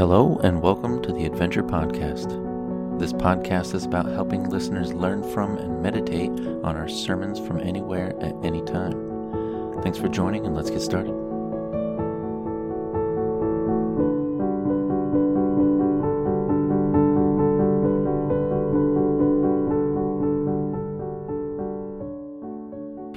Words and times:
Hello, 0.00 0.40
and 0.42 0.62
welcome 0.62 1.02
to 1.02 1.12
the 1.12 1.26
Adventure 1.26 1.62
Podcast. 1.62 2.30
This 2.98 3.12
podcast 3.12 3.74
is 3.74 3.84
about 3.84 4.06
helping 4.06 4.48
listeners 4.48 4.94
learn 4.94 5.22
from 5.22 5.58
and 5.58 5.82
meditate 5.82 6.30
on 6.64 6.74
our 6.74 6.88
sermons 6.88 7.38
from 7.38 7.60
anywhere 7.60 8.14
at 8.18 8.34
any 8.42 8.62
time. 8.62 9.82
Thanks 9.82 9.98
for 9.98 10.08
joining, 10.08 10.46
and 10.46 10.56
let's 10.56 10.70
get 10.70 10.80
started. 10.80 11.12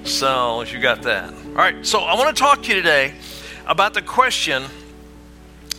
So, 0.06 0.64
you 0.64 0.80
got 0.80 1.02
that. 1.04 1.34
All 1.34 1.54
right, 1.54 1.86
so 1.86 2.00
I 2.02 2.16
want 2.16 2.36
to 2.36 2.44
talk 2.44 2.62
to 2.64 2.68
you 2.68 2.76
today 2.76 3.14
about 3.68 3.94
the 3.94 4.02
question 4.02 4.66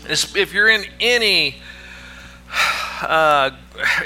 if 0.08 0.52
you're 0.52 0.68
in 0.68 0.84
any, 1.00 1.56
uh, 3.02 3.50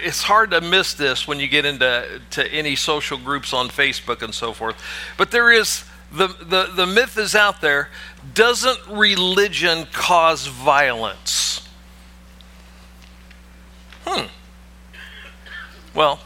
it's 0.02 0.22
hard 0.22 0.50
to 0.52 0.60
miss 0.60 0.94
this 0.94 1.26
when 1.26 1.40
you 1.40 1.48
get 1.48 1.64
into 1.64 2.20
to 2.30 2.46
any 2.52 2.76
social 2.76 3.18
groups 3.18 3.52
on 3.52 3.68
Facebook 3.68 4.22
and 4.22 4.34
so 4.34 4.52
forth. 4.52 4.76
But 5.16 5.30
there 5.30 5.50
is 5.50 5.84
the, 6.10 6.28
the, 6.28 6.70
the 6.74 6.86
myth 6.86 7.18
is 7.18 7.34
out 7.34 7.60
there 7.60 7.90
doesn't 8.34 8.78
religion 8.88 9.86
cause 9.92 10.46
violence? 10.46 11.66
Hmm. 14.06 14.26
Well, 15.94 16.20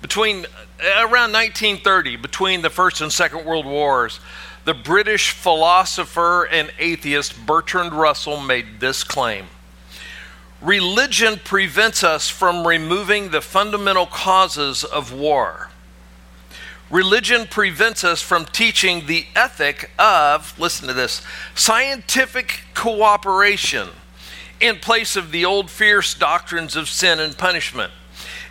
between 0.00 0.46
around 0.80 1.32
1930, 1.32 2.16
between 2.16 2.62
the 2.62 2.70
First 2.70 3.00
and 3.00 3.12
Second 3.12 3.44
World 3.44 3.66
Wars, 3.66 4.18
the 4.64 4.74
British 4.74 5.30
philosopher 5.30 6.44
and 6.44 6.72
atheist 6.78 7.46
Bertrand 7.46 7.92
Russell 7.92 8.40
made 8.40 8.80
this 8.80 9.04
claim 9.04 9.46
Religion 10.60 11.40
prevents 11.42 12.04
us 12.04 12.28
from 12.28 12.66
removing 12.66 13.30
the 13.30 13.40
fundamental 13.40 14.06
causes 14.06 14.84
of 14.84 15.12
war. 15.12 15.70
Religion 16.88 17.48
prevents 17.48 18.04
us 18.04 18.22
from 18.22 18.44
teaching 18.44 19.06
the 19.06 19.26
ethic 19.34 19.90
of, 19.98 20.56
listen 20.60 20.86
to 20.86 20.94
this, 20.94 21.22
scientific 21.56 22.60
cooperation 22.74 23.88
in 24.60 24.76
place 24.76 25.16
of 25.16 25.32
the 25.32 25.44
old 25.44 25.68
fierce 25.68 26.14
doctrines 26.14 26.76
of 26.76 26.88
sin 26.88 27.18
and 27.18 27.36
punishment. 27.36 27.92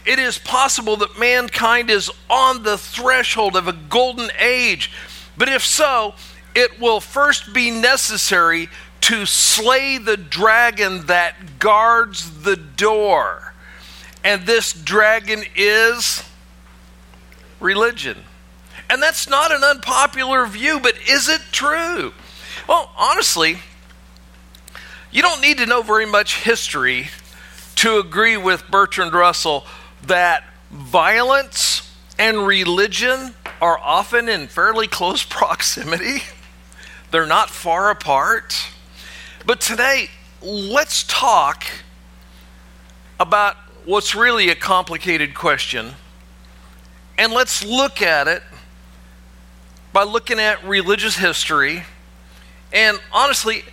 It 0.06 0.20
is 0.20 0.38
possible 0.38 0.98
that 0.98 1.20
mankind 1.20 1.90
is 1.90 2.12
on 2.30 2.64
the 2.64 2.78
threshold 2.78 3.56
of 3.56 3.68
a 3.68 3.74
golden 3.74 4.32
age 4.38 4.92
but 5.38 5.50
if 5.50 5.64
so, 5.64 6.16
it 6.56 6.80
will 6.80 7.00
first 7.00 7.54
be 7.54 7.72
necessary 7.72 8.70
to 9.02 9.26
slay 9.26 9.98
the 9.98 10.18
dragon 10.18 11.06
that 11.08 11.60
guards 11.60 12.44
the 12.44 12.56
door. 12.56 13.54
And 14.24 14.46
this 14.46 14.74
dragon 14.74 15.44
is 15.56 16.24
religion. 17.60 18.18
And 18.90 19.02
that's 19.02 19.30
not 19.30 19.52
an 19.52 19.64
unpopular 19.64 20.46
view, 20.46 20.80
but 20.80 20.96
is 21.08 21.30
it 21.30 21.42
true? 21.52 22.14
Well, 22.68 22.92
honestly, 22.98 23.58
you 25.12 25.22
don't 25.22 25.42
need 25.42 25.58
to 25.58 25.66
know 25.66 25.82
very 25.82 26.06
much 26.06 26.44
history 26.44 27.10
to 27.78 27.98
agree 27.98 28.38
with 28.38 28.70
Bertrand 28.70 29.14
Russell 29.14 29.66
that 30.04 30.44
violence 30.70 31.91
and 32.22 32.46
religion 32.46 33.34
are 33.60 33.80
often 33.80 34.30
in 34.30 34.48
fairly 34.48 34.86
close 34.86 35.24
proximity. 35.30 36.22
They're 37.10 37.26
not 37.26 37.50
far 37.50 37.90
apart. 37.90 38.56
But 39.44 39.60
today, 39.60 40.08
let's 40.40 41.04
talk 41.04 41.66
about 43.20 43.56
what's 43.86 44.14
really 44.14 44.50
a 44.50 44.56
complicated 44.56 45.34
question. 45.34 45.96
And 47.18 47.34
let's 47.34 47.66
look 47.66 48.04
at 48.04 48.28
it 48.28 48.44
by 49.92 50.04
looking 50.04 50.38
at 50.38 50.64
religious 50.64 51.18
history. 51.18 51.86
And 52.72 53.00
honestly, 53.12 53.64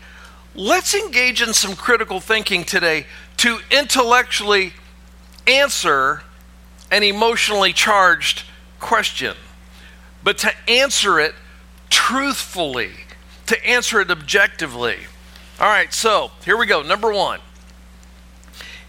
let's 0.54 0.94
engage 0.94 1.42
in 1.42 1.52
some 1.52 1.76
critical 1.76 2.18
thinking 2.18 2.64
today 2.64 3.04
to 3.36 3.58
intellectually 3.70 4.72
answer 5.46 6.22
an 6.90 7.02
emotionally 7.02 7.72
charged 7.72 8.44
question 8.80 9.34
but 10.22 10.38
to 10.38 10.52
answer 10.68 11.18
it 11.20 11.34
truthfully, 11.90 12.90
to 13.46 13.66
answer 13.66 14.00
it 14.00 14.10
objectively. 14.10 14.98
All 15.60 15.68
right, 15.68 15.92
so 15.92 16.30
here 16.44 16.56
we 16.56 16.66
go. 16.66 16.82
Number 16.82 17.12
one 17.12 17.40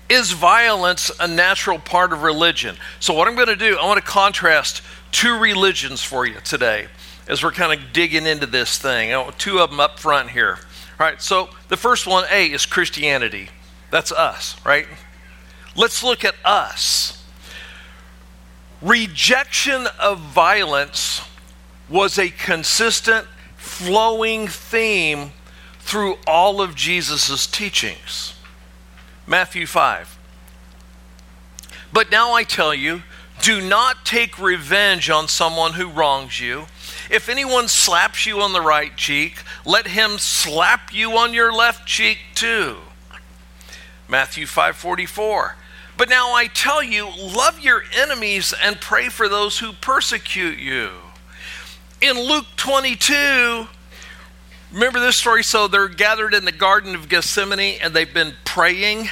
Is 0.10 0.32
violence 0.32 1.12
a 1.20 1.28
natural 1.28 1.80
part 1.80 2.14
of 2.14 2.24
religion? 2.24 2.76
So, 3.00 3.14
what 3.14 3.28
I'm 3.28 3.36
going 3.36 3.48
to 3.48 3.56
do, 3.56 3.78
I 3.78 3.86
want 3.86 4.04
to 4.04 4.12
contrast 4.12 4.82
two 5.12 5.40
religions 5.40 6.04
for 6.04 6.26
you 6.26 6.36
today 6.44 6.88
as 7.28 7.44
we're 7.44 7.52
kind 7.52 7.80
of 7.80 7.94
digging 7.94 8.26
into 8.26 8.46
this 8.46 8.78
thing. 8.78 9.14
I 9.14 9.18
want 9.18 9.40
two 9.40 9.60
of 9.60 9.70
them 9.70 9.80
up 9.80 10.00
front 10.00 10.32
here. 10.32 10.58
All 11.00 11.06
right, 11.06 11.22
so 11.22 11.50
the 11.70 11.78
first 11.78 12.06
one, 12.06 12.26
A, 12.30 12.48
is 12.52 12.66
Christianity. 12.66 13.50
That's 13.92 14.12
us, 14.12 14.56
right? 14.66 14.88
Let's 15.76 16.04
look 16.04 16.26
at 16.26 16.36
us. 16.44 17.19
Rejection 18.82 19.88
of 20.00 20.20
violence 20.20 21.22
was 21.90 22.18
a 22.18 22.30
consistent, 22.30 23.28
flowing 23.58 24.48
theme 24.48 25.32
through 25.80 26.18
all 26.26 26.62
of 26.62 26.76
Jesus' 26.76 27.46
teachings. 27.46 28.36
Matthew 29.28 29.66
5. 29.66 30.18
But 31.92 32.12
now 32.12 32.34
I 32.34 32.44
tell 32.44 32.74
you, 32.74 33.04
do 33.42 33.62
not 33.62 34.06
take 34.06 34.40
revenge 34.40 35.10
on 35.10 35.28
someone 35.28 35.74
who 35.74 35.88
wrongs 35.88 36.40
you. 36.40 36.68
If 37.10 37.30
anyone 37.30 37.68
slaps 37.68 38.26
you 38.26 38.42
on 38.42 38.54
the 38.54 38.62
right 38.62 38.96
cheek, 38.96 39.44
let 39.66 39.88
him 39.88 40.20
slap 40.20 40.94
you 40.94 41.18
on 41.18 41.34
your 41.34 41.52
left 41.52 41.88
cheek 41.88 42.20
too. 42.36 42.78
Matthew 44.08 44.46
5:44. 44.46 45.56
But 46.00 46.08
now 46.08 46.34
I 46.34 46.48
tell 46.48 46.82
you, 46.82 47.10
love 47.18 47.60
your 47.60 47.84
enemies 47.94 48.54
and 48.64 48.80
pray 48.80 49.10
for 49.10 49.28
those 49.28 49.60
who 49.60 49.74
persecute 49.74 50.58
you. 50.58 50.92
In 52.00 52.18
Luke 52.18 52.46
22, 52.56 53.68
remember 54.72 55.02
this 55.02 55.18
story? 55.18 55.44
So 55.44 55.68
they're 55.68 55.90
gathered 55.90 56.34
in 56.34 56.46
the 56.46 56.54
Garden 56.54 56.96
of 56.96 57.10
Gethsemane 57.10 57.80
and 57.82 57.94
they've 57.94 58.14
been 58.14 58.36
praying, 58.46 59.10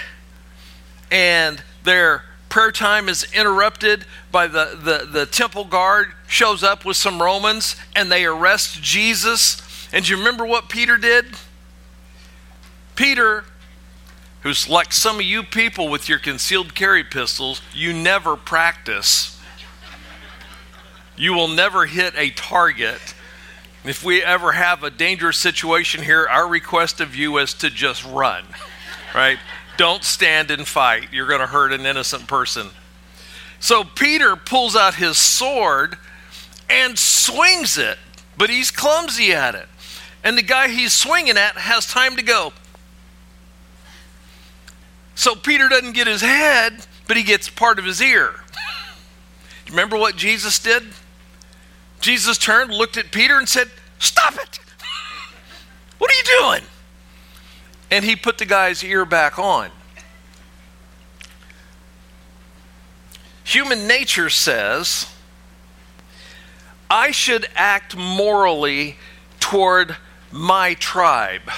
and 1.11 1.61
their 1.83 2.23
prayer 2.47 2.71
time 2.71 3.09
is 3.09 3.27
interrupted 3.33 4.05
by 4.31 4.47
the, 4.47 4.79
the, 4.81 5.09
the 5.11 5.25
temple 5.25 5.65
guard 5.65 6.13
shows 6.25 6.63
up 6.63 6.85
with 6.85 6.95
some 6.95 7.21
Romans 7.21 7.75
and 7.97 8.09
they 8.09 8.23
arrest 8.23 8.81
Jesus. 8.81 9.61
And 9.91 10.05
do 10.05 10.11
you 10.11 10.17
remember 10.17 10.45
what 10.45 10.69
Peter 10.69 10.95
did? 10.95 11.25
Peter 12.95 13.43
who's 14.41 14.69
like 14.69 14.93
some 14.93 15.17
of 15.17 15.23
you 15.23 15.43
people 15.43 15.89
with 15.89 16.07
your 16.07 16.19
concealed 16.19 16.75
carry 16.75 17.03
pistols, 17.03 17.61
you 17.73 17.93
never 17.93 18.35
practice. 18.35 19.39
You 21.17 21.33
will 21.33 21.47
never 21.47 21.85
hit 21.85 22.13
a 22.15 22.29
target. 22.29 23.15
If 23.83 24.03
we 24.03 24.21
ever 24.23 24.51
have 24.51 24.83
a 24.83 24.89
dangerous 24.89 25.37
situation 25.37 26.03
here, 26.03 26.27
our 26.29 26.47
request 26.47 26.99
of 27.01 27.15
you 27.15 27.37
is 27.37 27.53
to 27.55 27.69
just 27.69 28.05
run, 28.05 28.45
right? 29.15 29.39
Don't 29.77 30.03
stand 30.03 30.51
and 30.51 30.67
fight. 30.67 31.09
You're 31.11 31.27
going 31.27 31.39
to 31.39 31.47
hurt 31.47 31.71
an 31.71 31.85
innocent 31.85 32.27
person. 32.27 32.67
So 33.59 33.83
Peter 33.83 34.35
pulls 34.35 34.75
out 34.75 34.95
his 34.95 35.17
sword 35.17 35.97
and 36.69 36.97
swings 36.97 37.77
it, 37.77 37.97
but 38.37 38.49
he's 38.49 38.71
clumsy 38.71 39.31
at 39.31 39.55
it. 39.55 39.67
And 40.23 40.37
the 40.37 40.43
guy 40.43 40.67
he's 40.67 40.93
swinging 40.93 41.37
at 41.37 41.55
has 41.55 41.87
time 41.87 42.15
to 42.17 42.21
go, 42.23 42.53
so 45.17 45.33
Peter 45.33 45.67
doesn't 45.67 45.93
get 45.93 46.05
his 46.05 46.21
head, 46.21 46.85
but 47.07 47.17
he 47.17 47.23
gets 47.23 47.49
part 47.49 47.79
of 47.79 47.85
his 47.85 47.99
ear. 48.03 48.35
Remember 49.67 49.97
what 49.97 50.15
Jesus 50.15 50.59
did? 50.59 50.83
Jesus 51.99 52.37
turned, 52.37 52.71
looked 52.71 52.97
at 52.97 53.11
Peter, 53.11 53.35
and 53.39 53.49
said, 53.49 53.71
Stop 53.97 54.35
it! 54.35 54.59
What 55.97 56.11
are 56.11 56.13
you 56.13 56.39
doing? 56.39 56.69
And 57.89 58.05
he 58.05 58.15
put 58.15 58.37
the 58.37 58.45
guy's 58.45 58.83
ear 58.83 59.05
back 59.05 59.39
on. 59.39 59.71
Human 63.43 63.87
nature 63.87 64.29
says, 64.29 65.11
I 66.91 67.09
should 67.09 67.47
act 67.55 67.97
morally 67.97 68.97
toward 69.39 69.97
my 70.31 70.75
tribe 70.75 71.49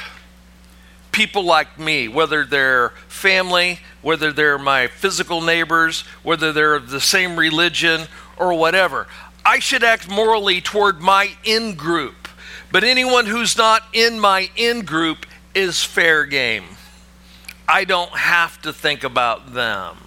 people 1.12 1.44
like 1.44 1.80
me, 1.80 2.08
whether 2.08 2.46
they're 2.46 2.90
family, 3.08 3.80
whether 4.02 4.32
they're 4.32 4.58
my 4.58 4.88
physical 4.88 5.42
neighbors, 5.42 6.02
whether 6.24 6.52
they're 6.52 6.76
of 6.76 6.90
the 6.90 7.02
same 7.02 7.38
religion 7.38 8.08
or 8.38 8.54
whatever. 8.54 9.08
I 9.46 9.60
should 9.60 9.84
act 9.84 10.10
morally 10.10 10.62
toward 10.62 11.02
my 11.02 11.32
in 11.44 11.76
group. 11.76 12.28
But 12.72 12.84
anyone 12.84 13.26
who's 13.26 13.58
not 13.58 13.84
in 13.94 14.20
my 14.20 14.50
in 14.56 14.86
group 14.86 15.26
is 15.56 15.84
fair 15.84 16.26
game. 16.26 16.66
I 17.68 17.84
don't 17.84 18.12
have 18.12 18.62
to 18.62 18.74
think 18.74 19.04
about 19.04 19.54
them. 19.54 19.98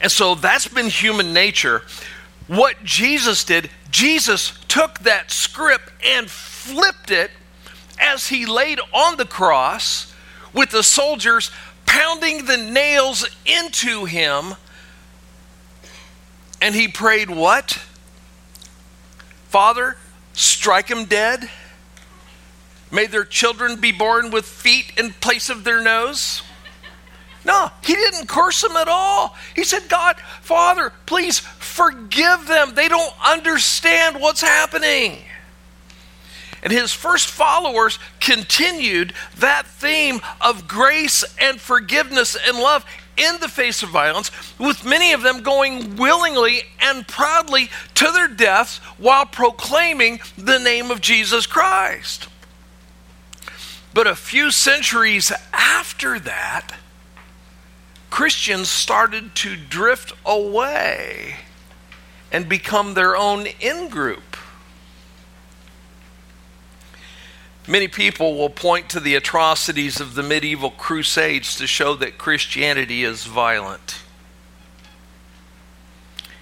And 0.00 0.12
so 0.12 0.34
that's 0.34 0.68
been 0.68 0.88
human 0.88 1.32
nature. 1.32 1.82
What 2.46 2.82
Jesus 2.84 3.44
did, 3.44 3.70
Jesus 3.90 4.58
took 4.68 5.00
that 5.00 5.30
script 5.30 5.90
and 6.04 6.30
flipped 6.30 7.10
it 7.10 7.30
as 7.98 8.28
he 8.28 8.46
laid 8.46 8.80
on 8.92 9.16
the 9.16 9.24
cross 9.24 10.14
with 10.52 10.70
the 10.70 10.82
soldiers 10.82 11.50
pounding 11.84 12.46
the 12.46 12.56
nails 12.56 13.26
into 13.44 14.04
him. 14.04 14.54
And 16.60 16.74
he 16.74 16.88
prayed, 16.88 17.30
What? 17.30 17.80
Father, 19.48 19.96
strike 20.32 20.88
them 20.88 21.04
dead. 21.04 21.48
May 22.90 23.06
their 23.06 23.24
children 23.24 23.80
be 23.80 23.92
born 23.92 24.30
with 24.30 24.46
feet 24.46 24.92
in 24.96 25.12
place 25.12 25.50
of 25.50 25.64
their 25.64 25.82
nose. 25.82 26.42
No, 27.44 27.70
he 27.82 27.94
didn't 27.94 28.28
curse 28.28 28.60
them 28.60 28.76
at 28.76 28.88
all. 28.88 29.36
He 29.54 29.62
said, 29.62 29.88
God, 29.88 30.16
Father, 30.40 30.92
please 31.06 31.38
forgive 31.38 32.48
them. 32.48 32.74
They 32.74 32.88
don't 32.88 33.14
understand 33.24 34.20
what's 34.20 34.40
happening. 34.40 35.22
And 36.66 36.72
his 36.72 36.92
first 36.92 37.28
followers 37.28 38.00
continued 38.18 39.12
that 39.38 39.68
theme 39.68 40.20
of 40.40 40.66
grace 40.66 41.24
and 41.40 41.60
forgiveness 41.60 42.36
and 42.44 42.58
love 42.58 42.84
in 43.16 43.36
the 43.38 43.46
face 43.46 43.84
of 43.84 43.90
violence, 43.90 44.32
with 44.58 44.84
many 44.84 45.12
of 45.12 45.22
them 45.22 45.44
going 45.44 45.94
willingly 45.94 46.62
and 46.80 47.06
proudly 47.06 47.70
to 47.94 48.10
their 48.10 48.26
deaths 48.26 48.78
while 48.98 49.26
proclaiming 49.26 50.18
the 50.36 50.58
name 50.58 50.90
of 50.90 51.00
Jesus 51.00 51.46
Christ. 51.46 52.26
But 53.94 54.08
a 54.08 54.16
few 54.16 54.50
centuries 54.50 55.30
after 55.52 56.18
that, 56.18 56.72
Christians 58.10 58.68
started 58.68 59.36
to 59.36 59.54
drift 59.54 60.14
away 60.26 61.36
and 62.32 62.48
become 62.48 62.94
their 62.94 63.16
own 63.16 63.46
in 63.60 63.88
group. 63.88 64.35
Many 67.68 67.88
people 67.88 68.36
will 68.36 68.50
point 68.50 68.88
to 68.90 69.00
the 69.00 69.16
atrocities 69.16 70.00
of 70.00 70.14
the 70.14 70.22
medieval 70.22 70.70
crusades 70.70 71.56
to 71.56 71.66
show 71.66 71.94
that 71.96 72.16
Christianity 72.16 73.02
is 73.02 73.24
violent. 73.24 74.02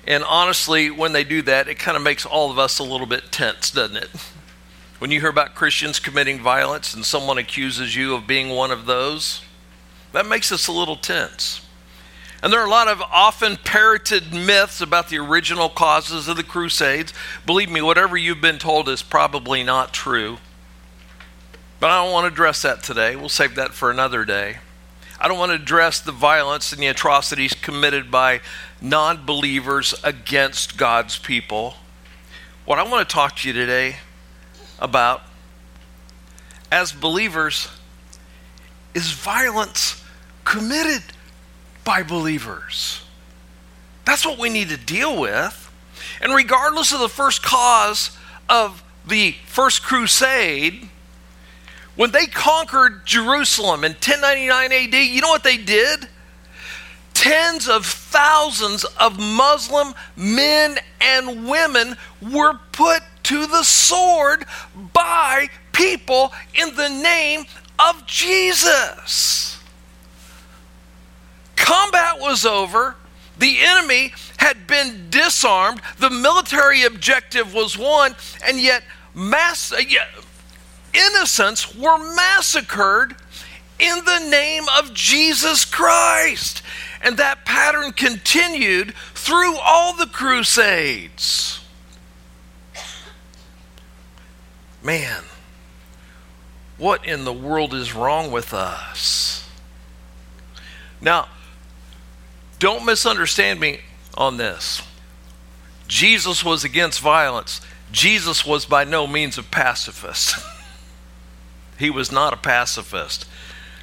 And 0.06 0.22
honestly, 0.22 0.90
when 0.90 1.12
they 1.12 1.24
do 1.24 1.40
that, 1.42 1.66
it 1.66 1.78
kind 1.78 1.96
of 1.96 2.02
makes 2.02 2.26
all 2.26 2.50
of 2.50 2.58
us 2.58 2.78
a 2.78 2.84
little 2.84 3.06
bit 3.06 3.32
tense, 3.32 3.70
doesn't 3.70 3.96
it? 3.96 4.10
When 4.98 5.10
you 5.10 5.20
hear 5.20 5.30
about 5.30 5.54
Christians 5.54 5.98
committing 5.98 6.40
violence 6.40 6.92
and 6.92 7.06
someone 7.06 7.38
accuses 7.38 7.96
you 7.96 8.14
of 8.14 8.26
being 8.26 8.50
one 8.50 8.70
of 8.70 8.84
those, 8.84 9.40
that 10.12 10.26
makes 10.26 10.52
us 10.52 10.68
a 10.68 10.72
little 10.72 10.96
tense. 10.96 11.62
And 12.42 12.52
there 12.52 12.60
are 12.60 12.66
a 12.66 12.70
lot 12.70 12.88
of 12.88 13.00
often 13.00 13.56
parroted 13.56 14.34
myths 14.34 14.82
about 14.82 15.08
the 15.08 15.18
original 15.18 15.70
causes 15.70 16.28
of 16.28 16.36
the 16.36 16.42
Crusades. 16.42 17.14
Believe 17.46 17.70
me, 17.70 17.80
whatever 17.80 18.18
you've 18.18 18.42
been 18.42 18.58
told 18.58 18.90
is 18.90 19.02
probably 19.02 19.62
not 19.62 19.94
true. 19.94 20.36
But 21.80 21.90
I 21.90 22.02
don't 22.02 22.12
want 22.12 22.24
to 22.24 22.32
address 22.32 22.62
that 22.62 22.82
today. 22.82 23.16
We'll 23.16 23.28
save 23.28 23.54
that 23.56 23.72
for 23.72 23.90
another 23.90 24.24
day. 24.24 24.58
I 25.20 25.28
don't 25.28 25.38
want 25.38 25.50
to 25.50 25.56
address 25.56 26.00
the 26.00 26.12
violence 26.12 26.72
and 26.72 26.82
the 26.82 26.86
atrocities 26.86 27.54
committed 27.54 28.10
by 28.10 28.40
non 28.80 29.24
believers 29.24 29.94
against 30.02 30.76
God's 30.76 31.18
people. 31.18 31.74
What 32.64 32.78
I 32.78 32.82
want 32.82 33.08
to 33.08 33.12
talk 33.12 33.36
to 33.36 33.48
you 33.48 33.54
today 33.54 33.96
about 34.78 35.22
as 36.70 36.92
believers 36.92 37.68
is 38.94 39.12
violence 39.12 40.02
committed 40.44 41.02
by 41.84 42.02
believers. 42.02 43.02
That's 44.04 44.26
what 44.26 44.38
we 44.38 44.48
need 44.48 44.68
to 44.70 44.76
deal 44.76 45.18
with. 45.18 45.60
And 46.20 46.34
regardless 46.34 46.92
of 46.92 47.00
the 47.00 47.08
first 47.08 47.42
cause 47.42 48.16
of 48.48 48.82
the 49.06 49.32
first 49.46 49.82
crusade, 49.82 50.88
when 51.96 52.11
they 52.11 52.26
conquered 52.26 53.06
Jerusalem 53.06 53.85
in 53.85 53.93
1099 53.93 54.73
AD, 54.73 54.94
you 54.94 55.20
know 55.20 55.29
what 55.29 55.44
they 55.44 55.56
did? 55.56 56.08
Tens 57.14 57.69
of 57.69 57.87
thousands 57.87 58.85
of 58.99 59.19
Muslim 59.19 59.94
men 60.17 60.79
and 61.00 61.49
women 61.49 61.96
were 62.20 62.58
put 62.73 63.02
to 63.25 63.46
the 63.46 63.62
sword 63.62 64.44
by 64.93 65.49
people 65.73 66.32
in 66.55 66.75
the 66.75 66.88
name 66.88 67.44
of 67.79 68.06
Jesus. 68.06 69.58
Combat 71.56 72.20
was 72.20 72.44
over. 72.44 72.96
The 73.38 73.58
enemy 73.61 74.12
had 74.38 74.67
been 74.67 75.08
disarmed. 75.11 75.81
The 75.99 76.11
military 76.11 76.85
objective 76.85 77.55
was 77.55 77.79
won, 77.79 78.14
and 78.46 78.61
yet 78.61 78.85
mass 79.14 79.73
uh, 79.73 79.79
yet 79.88 80.08
innocents 80.94 81.75
were 81.75 81.99
massacred 82.14 83.17
in 83.79 84.05
the 84.05 84.29
name 84.31 84.64
of 84.79 84.94
Jesus 84.94 85.64
Christ. 85.64 86.62
And 87.02 87.17
that 87.19 87.44
pattern 87.44 87.93
continued 87.93 88.94
through 89.14 89.56
all 89.58 89.94
the 89.94 90.06
crusades. 90.06 91.61
Man, 94.82 95.23
what 96.76 97.05
in 97.06 97.25
the 97.25 97.32
world 97.32 97.75
is 97.75 97.94
wrong 97.94 98.31
with 98.31 98.52
us? 98.52 99.49
Now, 101.00 101.29
don't 102.58 102.85
misunderstand 102.85 103.61
me 103.61 103.81
on 104.17 104.37
this. 104.37 104.82
Jesus 105.88 106.44
was 106.44 106.64
against 106.64 107.00
violence. 107.00 107.61
Jesus 107.93 108.44
was 108.46 108.64
by 108.64 108.85
no 108.85 109.06
means 109.06 109.37
a 109.37 109.43
pacifist. 109.43 110.37
he 111.78 111.90
was 111.90 112.12
not 112.12 112.32
a 112.32 112.36
pacifist. 112.36 113.26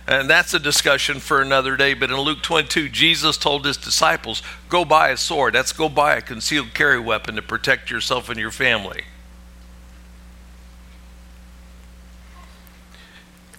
And 0.07 0.29
that's 0.29 0.53
a 0.53 0.59
discussion 0.59 1.19
for 1.19 1.41
another 1.41 1.77
day. 1.77 1.93
But 1.93 2.09
in 2.09 2.17
Luke 2.17 2.41
22, 2.41 2.89
Jesus 2.89 3.37
told 3.37 3.65
his 3.65 3.77
disciples, 3.77 4.41
Go 4.67 4.83
buy 4.83 5.09
a 5.09 5.17
sword. 5.17 5.53
That's 5.53 5.73
go 5.73 5.89
buy 5.89 6.15
a 6.15 6.21
concealed 6.21 6.73
carry 6.73 6.99
weapon 6.99 7.35
to 7.35 7.41
protect 7.41 7.89
yourself 7.89 8.29
and 8.29 8.39
your 8.39 8.51
family. 8.51 9.03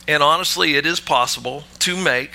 And 0.08 0.22
honestly, 0.22 0.74
it 0.74 0.84
is 0.84 0.98
possible 0.98 1.64
to 1.78 1.96
make 1.96 2.32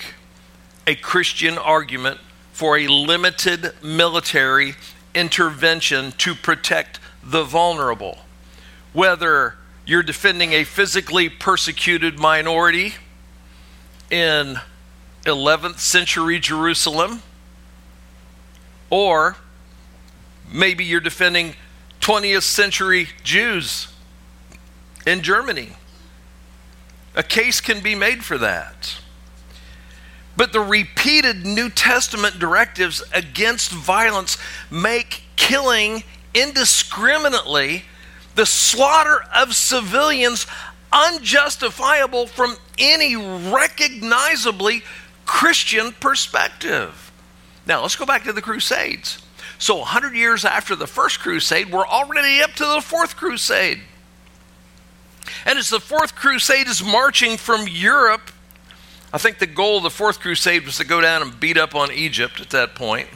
a 0.88 0.96
Christian 0.96 1.58
argument 1.58 2.20
for 2.54 2.78
a 2.78 2.88
limited 2.88 3.74
military 3.84 4.76
intervention 5.14 6.14
to 6.14 6.34
protect 6.34 7.00
the 7.22 7.44
vulnerable. 7.44 8.20
Whether 8.94 9.56
you're 9.88 10.04
defending 10.04 10.52
a 10.52 10.66
physically 10.66 11.30
persecuted 11.30 12.20
minority 12.20 12.96
in 14.12 14.58
11th 15.24 15.80
century 15.80 16.40
Jerusalem, 16.40 17.22
or 18.90 19.38
maybe 20.52 20.84
you're 20.84 21.00
defending 21.00 21.56
20th 22.02 22.44
century 22.44 23.08
Jews 23.24 23.88
in 25.06 25.22
Germany. 25.22 25.70
A 27.16 27.24
case 27.24 27.62
can 27.62 27.82
be 27.82 27.96
made 27.96 28.26
for 28.26 28.38
that. 28.38 29.00
But 30.36 30.52
the 30.52 30.60
repeated 30.60 31.46
New 31.46 31.70
Testament 31.70 32.40
directives 32.40 33.02
against 33.14 33.72
violence 33.72 34.38
make 34.70 35.24
killing 35.38 36.04
indiscriminately 36.34 37.86
the 38.38 38.46
slaughter 38.46 39.24
of 39.36 39.56
civilians 39.56 40.46
unjustifiable 40.94 42.28
from 42.28 42.56
any 42.78 43.16
recognizably 43.16 44.84
Christian 45.26 45.92
perspective. 45.94 47.12
Now, 47.66 47.82
let's 47.82 47.96
go 47.96 48.06
back 48.06 48.24
to 48.26 48.34
the 48.34 48.42
Crusades. 48.42 49.18
So, 49.58 49.78
100 49.78 50.14
years 50.14 50.46
after 50.46 50.76
the 50.76 50.86
first 50.86 51.20
crusade, 51.20 51.72
we're 51.72 51.88
already 51.88 52.42
up 52.44 52.52
to 52.54 52.66
the 52.66 52.80
fourth 52.80 53.16
crusade. 53.16 53.82
And 55.46 55.58
as 55.58 55.70
the 55.70 55.80
fourth 55.80 56.14
crusade 56.14 56.68
is 56.68 56.84
marching 56.84 57.38
from 57.38 57.68
Europe, 57.68 58.32
I 59.12 59.18
think 59.18 59.40
the 59.40 59.48
goal 59.48 59.78
of 59.78 59.84
the 59.84 59.90
fourth 59.90 60.20
crusade 60.20 60.64
was 60.64 60.78
to 60.78 60.86
go 60.86 61.02
down 61.02 61.24
and 61.24 61.40
beat 61.40 61.58
up 61.58 61.74
on 61.74 61.92
Egypt 61.92 62.40
at 62.40 62.52
that 62.52 62.76
point. 62.76 63.08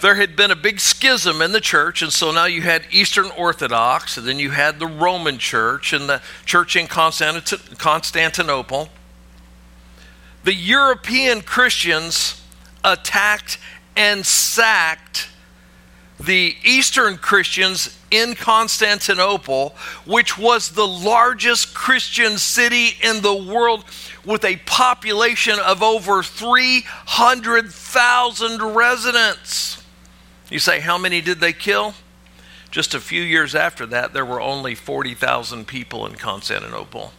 There 0.00 0.16
had 0.16 0.36
been 0.36 0.50
a 0.50 0.56
big 0.56 0.80
schism 0.80 1.42
in 1.42 1.52
the 1.52 1.60
church, 1.60 2.02
and 2.02 2.12
so 2.12 2.30
now 2.30 2.44
you 2.44 2.62
had 2.62 2.84
Eastern 2.90 3.30
Orthodox, 3.36 4.16
and 4.16 4.26
then 4.26 4.38
you 4.38 4.50
had 4.50 4.78
the 4.78 4.86
Roman 4.86 5.38
church 5.38 5.92
and 5.92 6.08
the 6.08 6.22
church 6.44 6.76
in 6.76 6.86
Constantinople. 6.86 8.88
The 10.44 10.54
European 10.54 11.42
Christians 11.42 12.42
attacked 12.84 13.58
and 13.96 14.24
sacked 14.24 15.28
the 16.18 16.56
Eastern 16.64 17.18
Christians 17.18 17.98
in 18.10 18.34
Constantinople, 18.34 19.74
which 20.06 20.38
was 20.38 20.70
the 20.70 20.86
largest 20.86 21.74
Christian 21.74 22.38
city 22.38 22.96
in 23.02 23.20
the 23.20 23.34
world 23.34 23.84
with 24.26 24.44
a 24.44 24.56
population 24.66 25.58
of 25.60 25.82
over 25.82 26.22
300,000 26.22 28.74
residents. 28.74 29.82
You 30.50 30.58
say, 30.58 30.80
how 30.80 30.98
many 30.98 31.20
did 31.20 31.38
they 31.38 31.52
kill? 31.52 31.94
Just 32.72 32.92
a 32.92 33.00
few 33.00 33.22
years 33.22 33.54
after 33.54 33.86
that, 33.86 34.12
there 34.12 34.26
were 34.26 34.40
only 34.40 34.74
40,000 34.74 35.68
people 35.68 36.04
in 36.06 36.16
Constantinople. 36.16 37.12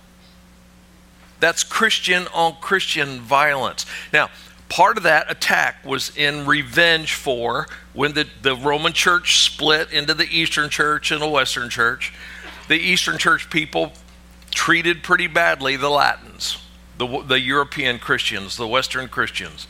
That's 1.39 1.63
Christian 1.63 2.27
on 2.33 2.57
Christian 2.59 3.21
violence. 3.21 3.85
Now, 4.11 4.29
part 4.67 4.97
of 4.97 5.03
that 5.03 5.31
attack 5.31 5.85
was 5.85 6.11
in 6.17 6.45
revenge 6.45 7.13
for 7.13 7.67
when 7.93 8.11
the, 8.13 8.27
the 8.41 8.55
Roman 8.55 8.91
church 8.91 9.43
split 9.43 9.93
into 9.93 10.13
the 10.13 10.25
Eastern 10.25 10.69
church 10.69 11.11
and 11.11 11.21
the 11.21 11.29
Western 11.29 11.69
church. 11.69 12.13
The 12.67 12.75
Eastern 12.75 13.17
church 13.17 13.49
people 13.49 13.93
treated 14.51 15.03
pretty 15.03 15.27
badly 15.27 15.77
the 15.77 15.89
Latins 15.89 16.57
the, 16.97 17.21
the 17.21 17.39
European 17.39 17.99
Christians, 17.99 18.57
the 18.57 18.67
Western 18.67 19.07
Christians, 19.07 19.67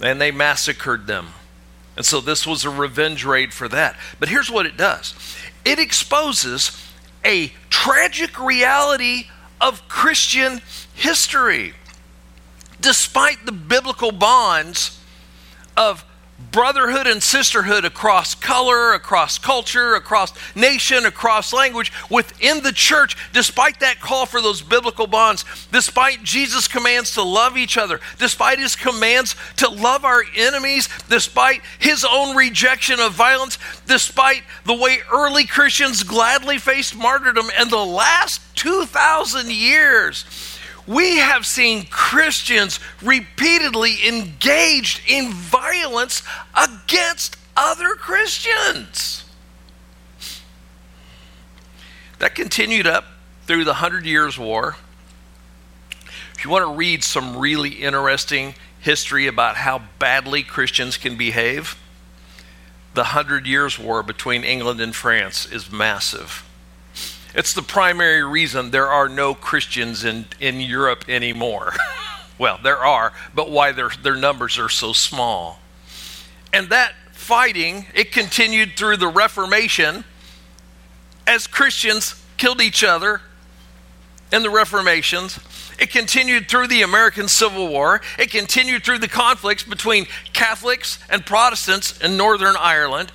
and 0.00 0.20
they 0.20 0.30
massacred 0.30 1.06
them. 1.06 1.28
And 1.96 2.06
so 2.06 2.20
this 2.20 2.46
was 2.46 2.64
a 2.64 2.70
revenge 2.70 3.24
raid 3.24 3.52
for 3.52 3.68
that. 3.68 3.96
But 4.18 4.28
here's 4.28 4.50
what 4.50 4.66
it 4.66 4.76
does 4.76 5.14
it 5.64 5.78
exposes 5.78 6.72
a 7.24 7.52
tragic 7.68 8.40
reality 8.40 9.26
of 9.60 9.86
Christian 9.88 10.60
history. 10.94 11.74
Despite 12.80 13.44
the 13.44 13.52
biblical 13.52 14.10
bonds 14.10 14.98
of 15.76 16.04
brotherhood 16.52 17.06
and 17.06 17.22
sisterhood 17.22 17.84
across 17.84 18.34
color, 18.34 18.92
across 18.94 19.38
culture, 19.38 19.94
across 19.94 20.32
nation, 20.56 21.06
across 21.06 21.52
language 21.52 21.92
within 22.10 22.62
the 22.62 22.72
church, 22.72 23.16
despite 23.32 23.80
that 23.80 24.00
call 24.00 24.26
for 24.26 24.40
those 24.40 24.62
biblical 24.62 25.06
bonds, 25.06 25.44
despite 25.70 26.22
Jesus' 26.22 26.68
commands 26.68 27.14
to 27.14 27.22
love 27.22 27.56
each 27.56 27.76
other, 27.76 28.00
despite 28.18 28.58
his 28.58 28.76
commands 28.76 29.36
to 29.56 29.68
love 29.68 30.04
our 30.04 30.24
enemies, 30.36 30.88
despite 31.08 31.60
his 31.78 32.04
own 32.04 32.36
rejection 32.36 32.98
of 33.00 33.12
violence, 33.12 33.58
despite 33.86 34.42
the 34.64 34.74
way 34.74 34.98
early 35.12 35.46
Christians 35.46 36.02
gladly 36.02 36.58
faced 36.58 36.96
martyrdom, 36.96 37.50
and 37.58 37.70
the 37.70 37.76
last 37.76 38.40
2,000 38.56 39.50
years, 39.50 40.49
we 40.90 41.18
have 41.18 41.46
seen 41.46 41.86
Christians 41.86 42.80
repeatedly 43.00 44.08
engaged 44.08 45.00
in 45.06 45.30
violence 45.30 46.24
against 46.52 47.36
other 47.56 47.94
Christians. 47.94 49.24
That 52.18 52.34
continued 52.34 52.88
up 52.88 53.04
through 53.46 53.64
the 53.64 53.74
Hundred 53.74 54.04
Years' 54.04 54.36
War. 54.36 54.76
If 56.34 56.44
you 56.44 56.50
want 56.50 56.64
to 56.64 56.76
read 56.76 57.04
some 57.04 57.36
really 57.36 57.70
interesting 57.70 58.56
history 58.80 59.28
about 59.28 59.58
how 59.58 59.82
badly 60.00 60.42
Christians 60.42 60.96
can 60.96 61.16
behave, 61.16 61.76
the 62.94 63.04
Hundred 63.04 63.46
Years' 63.46 63.78
War 63.78 64.02
between 64.02 64.42
England 64.42 64.80
and 64.80 64.94
France 64.94 65.46
is 65.46 65.70
massive. 65.70 66.49
It's 67.34 67.52
the 67.52 67.62
primary 67.62 68.24
reason 68.24 68.70
there 68.70 68.88
are 68.88 69.08
no 69.08 69.34
Christians 69.34 70.04
in, 70.04 70.26
in 70.40 70.60
Europe 70.60 71.04
anymore. 71.08 71.74
well, 72.38 72.58
there 72.62 72.78
are, 72.78 73.12
but 73.34 73.50
why 73.50 73.72
their, 73.72 73.90
their 74.02 74.16
numbers 74.16 74.58
are 74.58 74.68
so 74.68 74.92
small. 74.92 75.60
And 76.52 76.68
that 76.70 76.94
fighting, 77.12 77.86
it 77.94 78.12
continued 78.12 78.76
through 78.76 78.96
the 78.96 79.08
Reformation 79.08 80.04
as 81.26 81.46
Christians 81.46 82.20
killed 82.36 82.60
each 82.60 82.82
other 82.82 83.20
in 84.32 84.42
the 84.42 84.50
Reformations. 84.50 85.38
It 85.78 85.90
continued 85.90 86.48
through 86.48 86.68
the 86.68 86.82
American 86.82 87.28
Civil 87.28 87.68
War. 87.68 88.00
It 88.18 88.30
continued 88.30 88.84
through 88.84 88.98
the 88.98 89.08
conflicts 89.08 89.62
between 89.62 90.06
Catholics 90.32 90.98
and 91.08 91.24
Protestants 91.24 91.98
in 92.00 92.16
Northern 92.16 92.56
Ireland. 92.56 93.12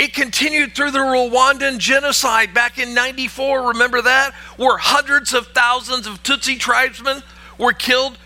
It 0.00 0.14
continued 0.14 0.74
through 0.74 0.92
the 0.92 0.98
Rwandan 0.98 1.76
genocide 1.76 2.54
back 2.54 2.78
in 2.78 2.94
94. 2.94 3.68
Remember 3.68 4.00
that? 4.00 4.32
Where 4.56 4.78
hundreds 4.78 5.34
of 5.34 5.48
thousands 5.48 6.06
of 6.06 6.22
Tutsi 6.22 6.58
tribesmen 6.58 7.22
were 7.58 7.74
killed 7.74 8.16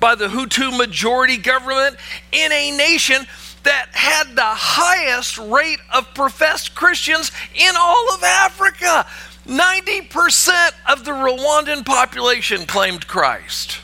by 0.00 0.16
the 0.16 0.28
Hutu 0.28 0.76
majority 0.76 1.38
government 1.38 1.96
in 2.30 2.52
a 2.52 2.76
nation 2.76 3.26
that 3.62 3.86
had 3.92 4.36
the 4.36 4.42
highest 4.42 5.38
rate 5.38 5.78
of 5.94 6.12
professed 6.12 6.74
Christians 6.74 7.32
in 7.54 7.74
all 7.74 8.12
of 8.12 8.22
Africa. 8.22 9.06
90% 9.46 10.72
of 10.90 11.06
the 11.06 11.12
Rwandan 11.12 11.86
population 11.86 12.66
claimed 12.66 13.06
Christ. 13.06 13.78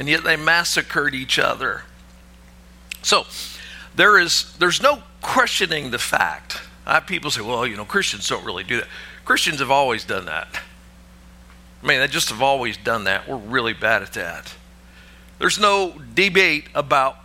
And 0.00 0.08
yet 0.08 0.24
they 0.24 0.34
massacred 0.34 1.14
each 1.14 1.38
other. 1.38 1.84
So, 3.02 3.24
there 3.94 4.18
is 4.18 4.52
there's 4.58 4.82
no 4.82 5.04
questioning 5.20 5.90
the 5.90 5.98
fact. 5.98 6.60
I 6.86 6.94
have 6.94 7.06
people 7.06 7.30
say, 7.30 7.40
well, 7.40 7.66
you 7.66 7.76
know, 7.76 7.84
Christians 7.84 8.28
don't 8.28 8.44
really 8.44 8.64
do 8.64 8.78
that. 8.78 8.88
Christians 9.24 9.60
have 9.60 9.70
always 9.70 10.04
done 10.04 10.26
that. 10.26 10.60
I 11.82 11.86
mean, 11.86 12.00
they 12.00 12.08
just 12.08 12.28
have 12.30 12.42
always 12.42 12.76
done 12.76 13.04
that. 13.04 13.28
We're 13.28 13.36
really 13.36 13.72
bad 13.72 14.02
at 14.02 14.12
that. 14.14 14.54
There's 15.38 15.58
no 15.58 15.94
debate 16.14 16.68
about 16.74 17.16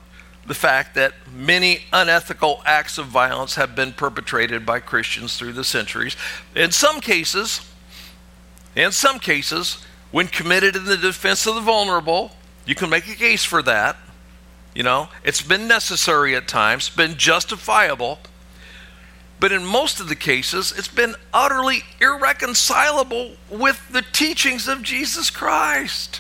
the 0.48 0.54
fact 0.54 0.96
that 0.96 1.14
many 1.34 1.80
unethical 1.92 2.62
acts 2.66 2.98
of 2.98 3.08
violence 3.08 3.56
have 3.56 3.76
been 3.76 3.92
perpetrated 3.92 4.66
by 4.66 4.80
Christians 4.80 5.38
through 5.38 5.54
the 5.54 5.64
centuries. 5.64 6.16
In 6.56 6.72
some 6.72 7.02
cases, 7.02 7.62
in 8.76 8.92
some 8.92 9.20
cases, 9.20 9.84
when 10.12 10.28
committed 10.28 10.76
in 10.76 10.86
the 10.86 10.98
defense 10.98 11.48
of 11.48 11.56
the 11.56 11.62
vulnerable, 11.62 12.32
you 12.66 12.76
can 12.76 12.90
make 12.90 13.10
a 13.10 13.16
case 13.16 13.44
for 13.44 13.62
that. 13.64 13.98
You 14.76 14.84
know, 14.84 15.08
it's 15.24 15.42
been 15.42 15.70
necessary 15.70 16.36
at 16.36 16.50
times, 16.50 16.90
been 16.90 17.16
justifiable, 17.16 18.20
but 19.40 19.54
in 19.54 19.66
most 19.66 20.02
of 20.02 20.10
the 20.10 20.16
cases, 20.16 20.74
it's 20.78 20.90
been 20.90 21.16
utterly 21.34 21.84
irreconcilable 22.02 23.38
with 23.50 23.82
the 23.90 24.02
teachings 24.02 24.68
of 24.68 24.84
Jesus 24.84 25.30
Christ. 25.30 26.20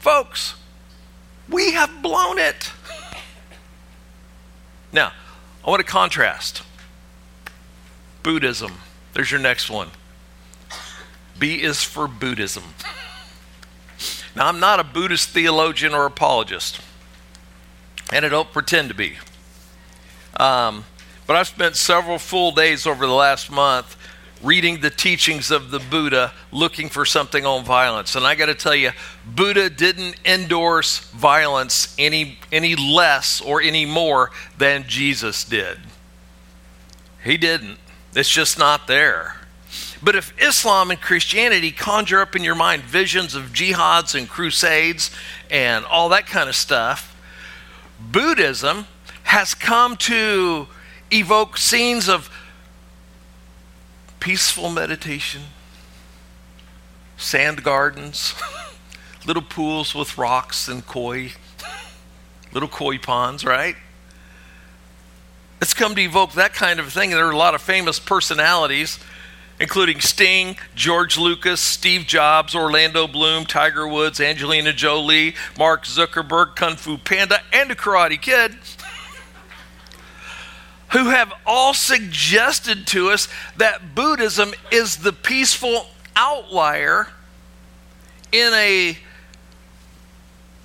Folks, 0.00 0.56
we 1.48 1.72
have 1.72 2.02
blown 2.02 2.38
it. 2.38 2.72
Now, 4.92 5.12
I 5.64 5.70
want 5.70 5.78
to 5.78 5.86
contrast 5.86 6.62
Buddhism. 8.24 8.72
There's 9.12 9.30
your 9.30 9.40
next 9.40 9.70
one. 9.70 9.90
B 11.38 11.62
is 11.62 11.84
for 11.84 12.08
Buddhism. 12.08 12.64
Now, 14.34 14.48
I'm 14.48 14.58
not 14.58 14.80
a 14.80 14.84
Buddhist 14.84 15.28
theologian 15.28 15.94
or 15.94 16.06
apologist 16.06 16.80
and 18.12 18.24
I 18.24 18.28
don't 18.28 18.52
pretend 18.52 18.88
to 18.88 18.94
be. 18.94 19.16
Um, 20.36 20.84
but 21.26 21.36
I've 21.36 21.48
spent 21.48 21.76
several 21.76 22.18
full 22.18 22.52
days 22.52 22.86
over 22.86 23.06
the 23.06 23.12
last 23.12 23.50
month 23.50 23.96
reading 24.42 24.80
the 24.80 24.90
teachings 24.90 25.50
of 25.50 25.70
the 25.70 25.78
Buddha 25.78 26.32
looking 26.50 26.88
for 26.88 27.04
something 27.04 27.44
on 27.44 27.64
violence. 27.64 28.16
And 28.16 28.26
I 28.26 28.34
got 28.34 28.46
to 28.46 28.54
tell 28.54 28.74
you, 28.74 28.92
Buddha 29.26 29.68
didn't 29.68 30.16
endorse 30.24 31.10
violence 31.10 31.94
any, 31.98 32.38
any 32.50 32.74
less 32.74 33.40
or 33.40 33.60
any 33.60 33.84
more 33.84 34.30
than 34.56 34.84
Jesus 34.88 35.44
did. 35.44 35.78
He 37.22 37.36
didn't. 37.36 37.78
It's 38.14 38.30
just 38.30 38.58
not 38.58 38.86
there. 38.86 39.36
But 40.02 40.16
if 40.16 40.32
Islam 40.40 40.90
and 40.90 41.00
Christianity 41.00 41.70
conjure 41.70 42.20
up 42.20 42.34
in 42.34 42.42
your 42.42 42.54
mind 42.54 42.82
visions 42.82 43.34
of 43.34 43.52
jihads 43.52 44.18
and 44.18 44.28
crusades 44.28 45.10
and 45.50 45.84
all 45.84 46.08
that 46.08 46.26
kind 46.26 46.48
of 46.48 46.56
stuff, 46.56 47.09
Buddhism 48.00 48.86
has 49.24 49.54
come 49.54 49.96
to 49.96 50.66
evoke 51.12 51.56
scenes 51.56 52.08
of 52.08 52.30
peaceful 54.18 54.70
meditation, 54.70 55.42
sand 57.16 57.62
gardens, 57.62 58.34
little 59.26 59.42
pools 59.42 59.94
with 59.94 60.16
rocks 60.18 60.68
and 60.68 60.86
koi, 60.86 61.32
little 62.52 62.68
koi 62.68 62.98
ponds, 62.98 63.44
right? 63.44 63.76
It's 65.60 65.74
come 65.74 65.94
to 65.94 66.00
evoke 66.00 66.32
that 66.32 66.54
kind 66.54 66.80
of 66.80 66.92
thing. 66.92 67.10
There 67.10 67.26
are 67.26 67.32
a 67.32 67.36
lot 67.36 67.54
of 67.54 67.60
famous 67.60 67.98
personalities 67.98 68.98
including 69.60 70.00
Sting, 70.00 70.56
George 70.74 71.18
Lucas, 71.18 71.60
Steve 71.60 72.06
Jobs, 72.06 72.54
Orlando 72.54 73.06
Bloom, 73.06 73.44
Tiger 73.44 73.86
Woods, 73.86 74.18
Angelina 74.18 74.72
Jolie, 74.72 75.34
Mark 75.58 75.84
Zuckerberg, 75.84 76.56
Kung 76.56 76.76
Fu 76.76 76.96
Panda, 76.96 77.40
and 77.52 77.70
a 77.70 77.74
Karate 77.74 78.20
Kid, 78.20 78.56
who 80.88 81.10
have 81.10 81.32
all 81.46 81.74
suggested 81.74 82.86
to 82.88 83.10
us 83.10 83.28
that 83.58 83.94
Buddhism 83.94 84.54
is 84.72 84.96
the 84.96 85.12
peaceful 85.12 85.86
outlier 86.16 87.08
in 88.32 88.52
a 88.54 88.96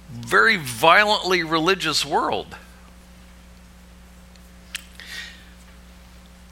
very 0.10 0.56
violently 0.56 1.44
religious 1.44 2.06
world. 2.06 2.56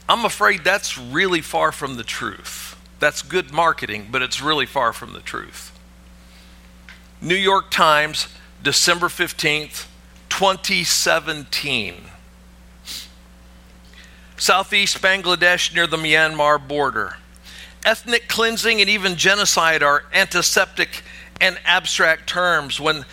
I'm 0.08 0.24
afraid 0.24 0.64
that's 0.64 0.98
really 0.98 1.40
far 1.40 1.72
from 1.72 1.96
the 1.96 2.04
truth. 2.04 2.76
That's 3.00 3.22
good 3.22 3.52
marketing, 3.52 4.08
but 4.10 4.22
it's 4.22 4.40
really 4.40 4.66
far 4.66 4.92
from 4.92 5.12
the 5.12 5.20
truth. 5.20 5.72
New 7.20 7.34
York 7.34 7.70
Times, 7.70 8.28
December 8.62 9.08
15th, 9.08 9.86
2017. 10.28 11.94
Southeast 14.36 15.00
Bangladesh 15.00 15.74
near 15.74 15.86
the 15.86 15.96
Myanmar 15.96 16.66
border. 16.66 17.16
Ethnic 17.84 18.28
cleansing 18.28 18.80
and 18.80 18.90
even 18.90 19.16
genocide 19.16 19.82
are 19.82 20.04
antiseptic 20.12 21.02
and 21.40 21.58
abstract 21.64 22.28
terms 22.28 22.80
when 22.80 23.04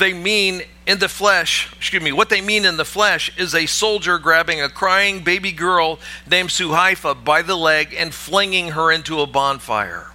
they 0.00 0.12
mean 0.12 0.62
in 0.86 0.98
the 0.98 1.08
flesh, 1.08 1.72
excuse 1.76 2.02
me, 2.02 2.10
what 2.10 2.28
they 2.28 2.40
mean 2.40 2.64
in 2.64 2.76
the 2.76 2.84
flesh 2.84 3.30
is 3.38 3.54
a 3.54 3.66
soldier 3.66 4.18
grabbing 4.18 4.60
a 4.60 4.68
crying 4.68 5.22
baby 5.22 5.52
girl 5.52 6.00
named 6.28 6.48
Suhaifa 6.48 7.24
by 7.24 7.42
the 7.42 7.54
leg 7.54 7.94
and 7.96 8.12
flinging 8.12 8.70
her 8.72 8.90
into 8.90 9.20
a 9.20 9.26
bonfire. 9.28 10.12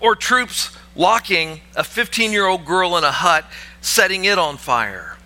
Or 0.00 0.16
troops 0.16 0.76
locking 0.96 1.60
a 1.76 1.84
15 1.84 2.32
year 2.32 2.46
old 2.46 2.64
girl 2.64 2.96
in 2.96 3.04
a 3.04 3.12
hut, 3.12 3.44
setting 3.80 4.24
it 4.24 4.38
on 4.38 4.56
fire. 4.56 5.16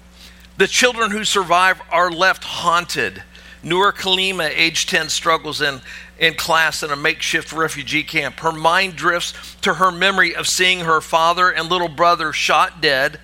The 0.59 0.67
children 0.67 1.11
who 1.11 1.25
survive 1.25 1.81
are 1.91 2.11
left 2.11 2.45
haunted. 2.45 3.23
Noor 3.63 3.93
Kalima, 3.93 4.51
age 4.55 4.87
10, 4.87 5.09
struggles 5.09 5.61
in, 5.61 5.81
in 6.19 6.35
class 6.35 6.83
in 6.83 6.91
a 6.91 6.97
makeshift 6.97 7.53
refugee 7.53 8.03
camp. 8.03 8.41
Her 8.41 8.53
mind 8.53 8.97
drifts 8.97 9.57
to 9.63 9.75
her 9.75 9.91
memory 9.91 10.35
of 10.35 10.47
seeing 10.47 10.81
her 10.81 11.01
father 11.01 11.51
and 11.51 11.69
little 11.69 11.89
brother 11.89 12.33
shot 12.33 12.81
dead 12.81 13.19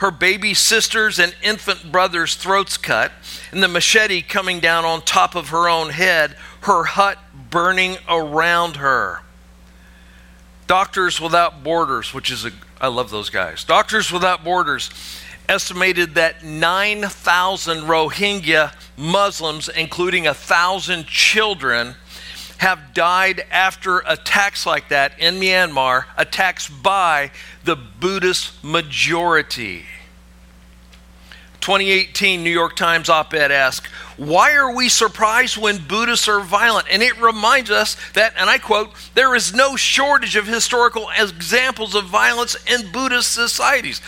her 0.00 0.10
baby 0.10 0.54
sister's 0.54 1.18
and 1.18 1.34
infant 1.42 1.92
brother's 1.92 2.34
throats 2.34 2.78
cut, 2.78 3.12
and 3.52 3.62
the 3.62 3.68
machete 3.68 4.22
coming 4.22 4.58
down 4.58 4.82
on 4.82 5.02
top 5.02 5.34
of 5.34 5.50
her 5.50 5.68
own 5.68 5.90
head, 5.90 6.34
her 6.62 6.84
hut 6.84 7.18
burning 7.50 7.98
around 8.08 8.76
her. 8.76 9.20
Doctors 10.66 11.20
Without 11.20 11.62
Borders, 11.62 12.14
which 12.14 12.30
is 12.30 12.46
a, 12.46 12.50
I 12.80 12.88
love 12.88 13.10
those 13.10 13.28
guys. 13.28 13.62
Doctors 13.62 14.10
Without 14.10 14.42
Borders 14.42 14.88
estimated 15.50 16.14
that 16.14 16.44
9,000 16.44 17.80
Rohingya 17.80 18.72
Muslims, 18.96 19.68
including 19.68 20.24
1,000 20.24 21.06
children, 21.08 21.94
have 22.56 22.94
died 22.94 23.44
after 23.50 23.98
attacks 24.06 24.64
like 24.64 24.88
that 24.88 25.18
in 25.18 25.34
Myanmar, 25.34 26.04
attacks 26.16 26.68
by 26.68 27.30
the 27.64 27.76
Buddhist 27.76 28.64
majority. 28.64 29.84
2018 31.60 32.42
New 32.42 32.50
York 32.50 32.76
Times 32.76 33.08
op 33.08 33.34
ed 33.34 33.52
asks, 33.52 33.88
Why 34.16 34.54
are 34.54 34.74
we 34.74 34.88
surprised 34.88 35.56
when 35.56 35.86
Buddhists 35.86 36.28
are 36.28 36.40
violent? 36.40 36.86
And 36.90 37.02
it 37.02 37.20
reminds 37.20 37.70
us 37.70 37.96
that, 38.14 38.34
and 38.36 38.48
I 38.48 38.58
quote, 38.58 38.90
there 39.14 39.34
is 39.34 39.54
no 39.54 39.76
shortage 39.76 40.36
of 40.36 40.46
historical 40.46 41.08
examples 41.16 41.94
of 41.94 42.06
violence 42.06 42.56
in 42.66 42.90
Buddhist 42.92 43.32
societies. 43.32 44.00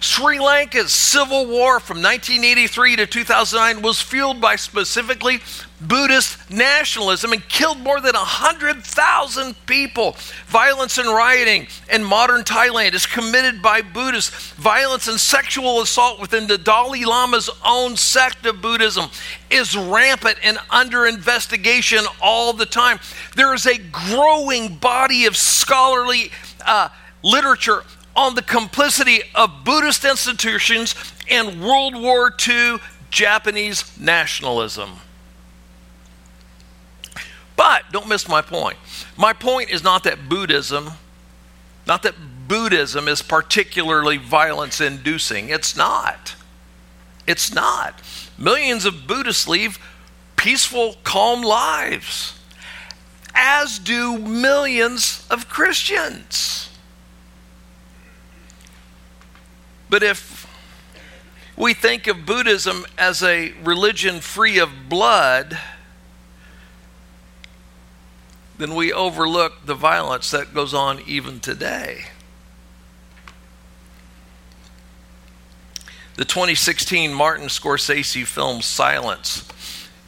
Sri 0.00 0.38
Lanka's 0.38 0.92
civil 0.92 1.46
war 1.46 1.78
from 1.78 1.98
1983 1.98 2.96
to 2.96 3.06
2009 3.06 3.82
was 3.82 4.00
fueled 4.00 4.40
by 4.40 4.56
specifically 4.56 5.40
Buddhist 5.80 6.50
nationalism 6.50 7.32
and 7.32 7.46
killed 7.48 7.80
more 7.80 8.00
than 8.00 8.14
100,000 8.14 9.66
people. 9.66 10.16
Violence 10.46 10.98
and 10.98 11.08
rioting 11.08 11.68
in 11.92 12.04
modern 12.04 12.42
Thailand 12.42 12.92
is 12.94 13.06
committed 13.06 13.62
by 13.62 13.80
Buddhists. 13.80 14.52
Violence 14.52 15.08
and 15.08 15.18
sexual 15.18 15.80
assault 15.80 16.20
within 16.20 16.46
the 16.46 16.58
Dalai 16.58 17.04
Lama's 17.04 17.48
own 17.64 17.96
sect 17.96 18.44
of 18.46 18.60
Buddhism 18.60 19.08
is 19.50 19.76
rampant 19.76 20.38
and 20.42 20.58
under 20.70 21.06
investigation 21.06 22.04
all 22.20 22.52
the 22.52 22.66
time. 22.66 22.98
There 23.36 23.54
is 23.54 23.66
a 23.66 23.78
growing 23.78 24.76
body 24.76 25.24
of 25.24 25.36
scholarly 25.36 26.30
uh, 26.66 26.90
literature 27.22 27.84
on 28.14 28.34
the 28.34 28.42
complicity 28.42 29.20
of 29.34 29.64
Buddhist 29.64 30.04
institutions 30.04 30.94
and 31.30 31.62
World 31.62 31.94
War 31.94 32.34
II 32.46 32.78
Japanese 33.10 33.98
nationalism. 33.98 34.90
But 37.60 37.92
don't 37.92 38.08
miss 38.08 38.26
my 38.26 38.40
point. 38.40 38.78
My 39.18 39.34
point 39.34 39.68
is 39.68 39.84
not 39.84 40.02
that 40.04 40.30
Buddhism, 40.30 40.92
not 41.86 42.02
that 42.04 42.14
Buddhism 42.48 43.06
is 43.06 43.20
particularly 43.20 44.16
violence 44.16 44.80
inducing. 44.80 45.50
It's 45.50 45.76
not. 45.76 46.36
It's 47.26 47.52
not. 47.52 48.00
Millions 48.38 48.86
of 48.86 49.06
Buddhists 49.06 49.46
lead 49.46 49.72
peaceful, 50.36 50.96
calm 51.04 51.42
lives, 51.42 52.40
as 53.34 53.78
do 53.78 54.16
millions 54.16 55.26
of 55.30 55.50
Christians. 55.50 56.70
But 59.90 60.02
if 60.02 60.46
we 61.58 61.74
think 61.74 62.06
of 62.06 62.24
Buddhism 62.24 62.86
as 62.96 63.22
a 63.22 63.52
religion 63.62 64.22
free 64.22 64.58
of 64.58 64.88
blood, 64.88 65.58
then 68.60 68.74
we 68.74 68.92
overlook 68.92 69.64
the 69.64 69.74
violence 69.74 70.30
that 70.30 70.52
goes 70.52 70.74
on 70.74 71.00
even 71.06 71.40
today. 71.40 72.04
The 76.16 76.26
2016 76.26 77.14
Martin 77.14 77.46
Scorsese 77.46 78.26
film 78.26 78.60
Silence 78.60 79.48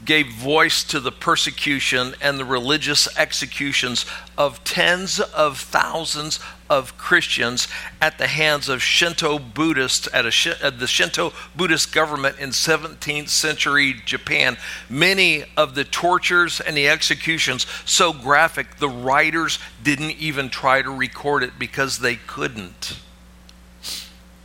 gave 0.05 0.33
voice 0.33 0.83
to 0.85 1.01
the 1.01 1.13
persecution 1.13 2.15
and 2.21 2.39
the 2.39 2.45
religious 2.45 3.09
executions 3.17 4.05
of 4.37 4.63
tens 4.65 5.21
of 5.21 5.59
thousands 5.59 6.41
of 6.69 6.97
Christians 6.97 7.69
at 8.01 8.19
the 8.19 8.27
hands 8.27 8.69
of 8.69 8.83
Shinto 8.83 9.39
Buddhists 9.39 10.09
at, 10.13 10.25
a, 10.25 10.51
at 10.51 10.63
uh, 10.63 10.71
the 10.71 10.87
Shinto 10.87 11.33
Buddhist 11.55 11.93
government 11.93 12.39
in 12.39 12.51
17th 12.51 13.29
century 13.29 13.95
Japan. 14.05 14.57
Many 14.89 15.45
of 15.57 15.75
the 15.75 15.85
tortures 15.85 16.61
and 16.61 16.77
the 16.77 16.89
executions 16.89 17.67
so 17.85 18.13
graphic 18.13 18.77
the 18.79 18.89
writers 18.89 19.59
didn't 19.83 20.13
even 20.13 20.49
try 20.49 20.83
to 20.83 20.91
record 20.91 21.43
it 21.43 21.59
because 21.59 21.99
they 21.99 22.17
couldn't. 22.17 22.99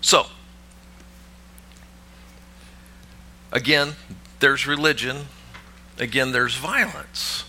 So, 0.01 0.27
again, 3.51 3.95
there's 4.39 4.67
religion, 4.67 5.27
again, 5.99 6.31
there's 6.31 6.55
violence. 6.55 7.43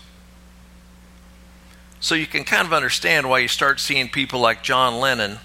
So 1.99 2.15
you 2.15 2.27
can 2.27 2.43
kind 2.43 2.65
of 2.65 2.73
understand 2.73 3.29
why 3.29 3.39
you 3.39 3.47
start 3.47 3.79
seeing 3.79 4.09
people 4.09 4.39
like 4.39 4.63
John 4.63 4.99
Lennon 4.99 5.39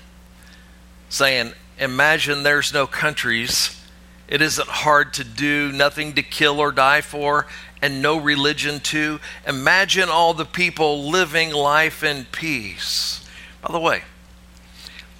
saying, 1.08 1.52
Imagine 1.78 2.44
there's 2.44 2.72
no 2.72 2.86
countries. 2.86 3.80
It 4.28 4.40
isn't 4.40 4.68
hard 4.68 5.12
to 5.14 5.24
do, 5.24 5.72
nothing 5.72 6.14
to 6.14 6.22
kill 6.22 6.60
or 6.60 6.70
die 6.70 7.00
for, 7.00 7.46
and 7.82 8.00
no 8.00 8.16
religion 8.16 8.80
too. 8.80 9.18
Imagine 9.46 10.08
all 10.08 10.32
the 10.32 10.44
people 10.44 11.10
living 11.10 11.52
life 11.52 12.04
in 12.04 12.26
peace. 12.26 13.28
By 13.60 13.72
the 13.72 13.80
way, 13.80 14.02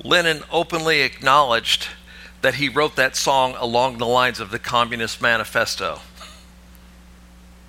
Lennon 0.03 0.43
openly 0.51 1.01
acknowledged 1.01 1.89
that 2.43 2.55
he 2.55 2.69
wrote 2.69 2.95
that 2.97 3.17
song 3.17 3.55
along 3.59 3.99
the 3.99 4.07
lines 4.07 4.39
of 4.39 4.51
the 4.51 4.59
Communist 4.59 5.21
Manifesto. 5.21 6.01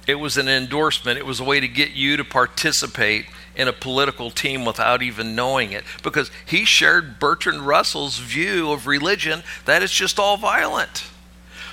It 0.07 0.15
was 0.15 0.37
an 0.37 0.47
endorsement, 0.47 1.17
it 1.17 1.25
was 1.25 1.39
a 1.39 1.43
way 1.43 1.59
to 1.59 1.67
get 1.67 1.91
you 1.91 2.17
to 2.17 2.23
participate 2.23 3.25
in 3.55 3.67
a 3.67 3.73
political 3.73 4.29
team 4.29 4.65
without 4.65 5.01
even 5.01 5.35
knowing 5.35 5.71
it 5.71 5.83
because 6.03 6.29
he 6.45 6.65
shared 6.65 7.19
Bertrand 7.19 7.65
Russell's 7.65 8.19
view 8.19 8.71
of 8.71 8.85
religion 8.85 9.43
that 9.65 9.81
it's 9.81 9.93
just 9.93 10.19
all 10.19 10.37
violent. 10.37 11.05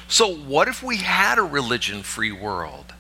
So, 0.08 0.32
what 0.34 0.68
if 0.68 0.82
we 0.82 0.98
had 0.98 1.38
a 1.38 1.42
religion 1.42 2.02
free 2.02 2.32
world? 2.32 2.92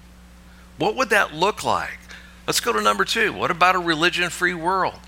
What 0.78 0.96
would 0.96 1.10
that 1.10 1.34
look 1.34 1.62
like? 1.62 1.98
Let's 2.46 2.60
go 2.60 2.72
to 2.72 2.80
number 2.80 3.04
two. 3.04 3.32
What 3.32 3.50
about 3.50 3.76
a 3.76 3.78
religion 3.78 4.30
free 4.30 4.54
world? 4.54 4.98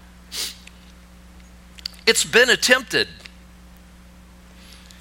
It's 2.07 2.25
been 2.25 2.51
attempted. 2.51 3.09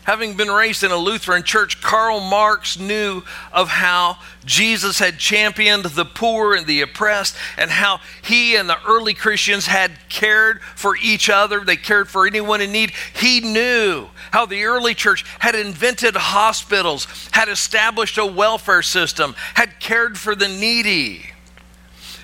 Having 0.05 0.35
been 0.35 0.51
raised 0.51 0.83
in 0.83 0.91
a 0.91 0.97
Lutheran 0.97 1.43
church, 1.43 1.81
Karl 1.81 2.19
Marx 2.19 2.77
knew 2.77 3.23
of 3.51 3.69
how 3.69 4.17
Jesus 4.45 4.99
had 4.99 5.17
championed 5.17 5.85
the 5.85 6.05
poor 6.05 6.55
and 6.55 6.67
the 6.67 6.81
oppressed, 6.81 7.37
and 7.57 7.71
how 7.71 8.01
he 8.21 8.55
and 8.55 8.69
the 8.69 8.77
early 8.85 9.13
Christians 9.13 9.67
had 9.67 9.91
cared 10.09 10.61
for 10.75 10.97
each 10.97 11.29
other. 11.29 11.61
They 11.61 11.77
cared 11.77 12.09
for 12.09 12.27
anyone 12.27 12.59
in 12.59 12.71
need. 12.71 12.91
He 13.15 13.39
knew 13.39 14.09
how 14.31 14.45
the 14.45 14.65
early 14.65 14.93
church 14.93 15.23
had 15.39 15.55
invented 15.55 16.15
hospitals, 16.15 17.07
had 17.31 17.47
established 17.47 18.17
a 18.17 18.25
welfare 18.25 18.81
system, 18.81 19.35
had 19.53 19.79
cared 19.79 20.17
for 20.17 20.35
the 20.35 20.47
needy. 20.47 21.32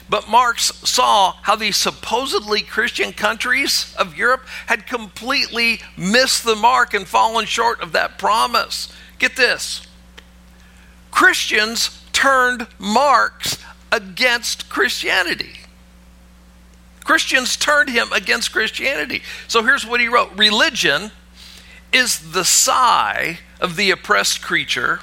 But 0.10 0.28
Marx 0.28 0.72
saw 0.90 1.34
how 1.44 1.56
these 1.56 1.78
supposedly 1.78 2.62
Christian 2.62 3.14
countries 3.14 3.94
of 3.98 4.18
Europe 4.18 4.46
had 4.66 4.88
completely 4.88 5.82
missed 5.96 6.44
the 6.44 6.56
mark 6.56 6.94
and 6.94 7.08
fallen 7.08 7.46
short 7.46 7.80
of 7.82 7.92
that 7.92 8.18
promise. 8.18 8.92
Get 9.20 9.36
this 9.36 9.86
Christians 11.12 12.04
turned 12.12 12.68
Marx 12.80 13.58
against 13.92 14.70
Christianity. 14.70 15.60
Christians 17.04 17.56
turned 17.58 17.90
him 17.90 18.12
against 18.14 18.52
Christianity. 18.52 19.24
So 19.48 19.64
here's 19.64 19.86
what 19.86 20.00
he 20.00 20.08
wrote 20.08 20.32
Religion 20.38 21.12
is 21.92 22.34
the 22.34 22.46
sigh 22.46 23.40
of 23.60 23.76
the 23.76 23.92
oppressed 23.92 24.42
creature, 24.42 25.02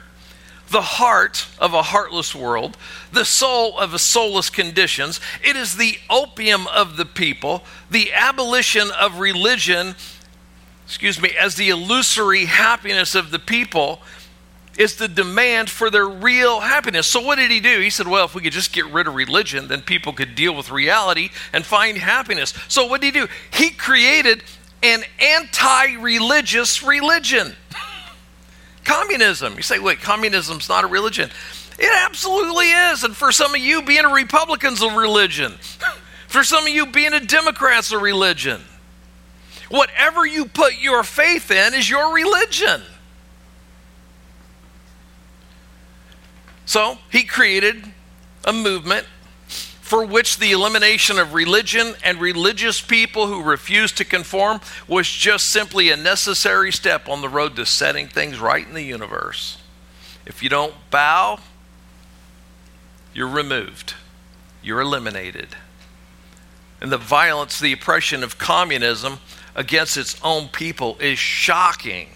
the 0.68 0.82
heart 0.82 1.46
of 1.58 1.74
a 1.74 1.82
heartless 1.82 2.34
world, 2.34 2.76
the 3.12 3.24
soul 3.24 3.78
of 3.78 3.94
a 3.94 3.98
soulless 3.98 4.50
conditions. 4.50 5.20
It 5.42 5.56
is 5.56 5.76
the 5.76 5.98
opium 6.10 6.66
of 6.68 6.96
the 6.96 7.04
people, 7.04 7.62
the 7.90 8.12
abolition 8.12 8.90
of 8.98 9.20
religion, 9.20 9.94
excuse 10.84 11.20
me, 11.20 11.30
as 11.38 11.54
the 11.54 11.68
illusory 11.68 12.46
happiness 12.46 13.14
of 13.14 13.30
the 13.30 13.38
people 13.38 14.00
is 14.78 14.96
the 14.96 15.08
demand 15.08 15.70
for 15.70 15.90
their 15.90 16.06
real 16.06 16.60
happiness. 16.60 17.06
So, 17.06 17.20
what 17.20 17.36
did 17.36 17.50
he 17.50 17.60
do? 17.60 17.80
He 17.80 17.90
said, 17.90 18.06
Well, 18.06 18.26
if 18.26 18.34
we 18.34 18.42
could 18.42 18.52
just 18.52 18.72
get 18.72 18.86
rid 18.86 19.06
of 19.06 19.14
religion, 19.14 19.68
then 19.68 19.80
people 19.82 20.12
could 20.12 20.34
deal 20.34 20.54
with 20.54 20.70
reality 20.70 21.30
and 21.52 21.64
find 21.64 21.96
happiness. 21.96 22.52
So, 22.68 22.86
what 22.86 23.00
did 23.00 23.14
he 23.14 23.20
do? 23.20 23.28
He 23.50 23.70
created 23.70 24.42
an 24.82 25.02
anti 25.18 25.94
religious 25.96 26.82
religion 26.82 27.56
communism. 28.86 29.56
You 29.56 29.62
say, 29.62 29.78
Wait, 29.78 29.98
communism's 29.98 30.68
not 30.68 30.84
a 30.84 30.86
religion. 30.86 31.30
It 31.78 31.92
absolutely 32.06 32.70
is. 32.70 33.04
And 33.04 33.14
for 33.14 33.32
some 33.32 33.54
of 33.54 33.60
you, 33.60 33.82
being 33.82 34.04
a 34.04 34.12
Republican's 34.12 34.80
a 34.80 34.88
religion. 34.88 35.52
for 36.28 36.42
some 36.42 36.64
of 36.64 36.70
you, 36.70 36.86
being 36.86 37.12
a 37.12 37.20
Democrat's 37.20 37.92
a 37.92 37.98
religion. 37.98 38.62
Whatever 39.68 40.24
you 40.24 40.46
put 40.46 40.80
your 40.80 41.02
faith 41.02 41.50
in 41.50 41.74
is 41.74 41.90
your 41.90 42.14
religion. 42.14 42.82
So 46.64 46.98
he 47.10 47.24
created 47.24 47.84
a 48.44 48.52
movement 48.52 49.06
for 49.86 50.04
which 50.04 50.38
the 50.38 50.50
elimination 50.50 51.16
of 51.16 51.32
religion 51.32 51.94
and 52.02 52.20
religious 52.20 52.80
people 52.80 53.28
who 53.28 53.40
refuse 53.40 53.92
to 53.92 54.04
conform 54.04 54.60
was 54.88 55.08
just 55.08 55.48
simply 55.48 55.90
a 55.90 55.96
necessary 55.96 56.72
step 56.72 57.08
on 57.08 57.20
the 57.20 57.28
road 57.28 57.54
to 57.54 57.64
setting 57.64 58.08
things 58.08 58.40
right 58.40 58.66
in 58.66 58.74
the 58.74 58.82
universe. 58.82 59.58
If 60.26 60.42
you 60.42 60.48
don't 60.48 60.74
bow, 60.90 61.38
you're 63.14 63.28
removed, 63.28 63.94
you're 64.60 64.80
eliminated. 64.80 65.50
And 66.80 66.90
the 66.90 66.98
violence, 66.98 67.60
the 67.60 67.72
oppression 67.72 68.24
of 68.24 68.38
communism 68.38 69.20
against 69.54 69.96
its 69.96 70.20
own 70.24 70.48
people 70.48 70.96
is 70.98 71.16
shocking. 71.16 72.08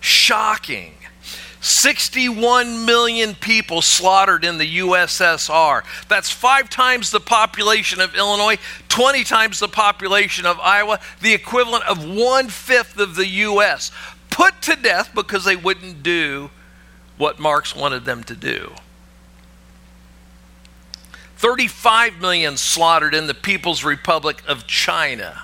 Shocking. 0.00 0.94
61 1.60 2.86
million 2.86 3.34
people 3.34 3.82
slaughtered 3.82 4.44
in 4.44 4.56
the 4.56 4.78
USSR. 4.78 5.82
That's 6.08 6.30
five 6.30 6.70
times 6.70 7.10
the 7.10 7.20
population 7.20 8.00
of 8.00 8.14
Illinois, 8.14 8.58
20 8.88 9.24
times 9.24 9.58
the 9.60 9.68
population 9.68 10.46
of 10.46 10.58
Iowa, 10.58 11.00
the 11.20 11.34
equivalent 11.34 11.84
of 11.84 12.02
one 12.02 12.48
fifth 12.48 12.98
of 12.98 13.14
the 13.14 13.26
U.S. 13.26 13.90
Put 14.30 14.62
to 14.62 14.76
death 14.76 15.14
because 15.14 15.44
they 15.44 15.56
wouldn't 15.56 16.02
do 16.02 16.50
what 17.18 17.38
Marx 17.38 17.76
wanted 17.76 18.06
them 18.06 18.24
to 18.24 18.34
do. 18.34 18.72
35 21.36 22.20
million 22.20 22.56
slaughtered 22.56 23.14
in 23.14 23.26
the 23.26 23.34
People's 23.34 23.84
Republic 23.84 24.42
of 24.48 24.66
China. 24.66 25.42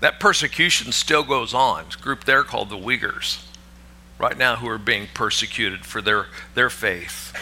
That 0.00 0.18
persecution 0.18 0.90
still 0.90 1.22
goes 1.22 1.54
on. 1.54 1.84
It's 1.86 1.94
a 1.94 1.98
group 1.98 2.24
there 2.24 2.42
called 2.42 2.68
the 2.68 2.76
Uyghurs 2.76 3.44
right 4.22 4.38
now 4.38 4.54
who 4.56 4.68
are 4.68 4.78
being 4.78 5.08
persecuted 5.12 5.84
for 5.84 6.00
their, 6.00 6.26
their 6.54 6.70
faith. 6.70 7.32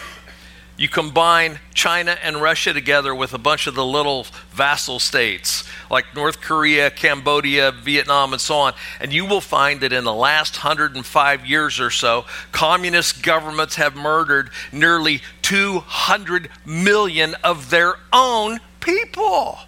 You 0.77 0.89
combine 0.89 1.59
China 1.75 2.17
and 2.23 2.41
Russia 2.41 2.73
together 2.73 3.13
with 3.13 3.33
a 3.33 3.37
bunch 3.37 3.67
of 3.67 3.75
the 3.75 3.85
little 3.85 4.25
vassal 4.49 4.97
states 4.97 5.63
like 5.91 6.15
North 6.15 6.41
Korea, 6.41 6.89
Cambodia, 6.89 7.71
Vietnam, 7.71 8.33
and 8.33 8.41
so 8.41 8.55
on, 8.55 8.73
and 8.99 9.13
you 9.13 9.27
will 9.27 9.41
find 9.41 9.81
that 9.81 9.93
in 9.93 10.05
the 10.05 10.13
last 10.13 10.63
105 10.63 11.45
years 11.45 11.79
or 11.79 11.91
so, 11.91 12.25
communist 12.51 13.21
governments 13.21 13.75
have 13.75 13.95
murdered 13.95 14.49
nearly 14.71 15.21
200 15.43 16.49
million 16.65 17.35
of 17.43 17.69
their 17.69 17.97
own 18.11 18.57
people. 18.79 19.59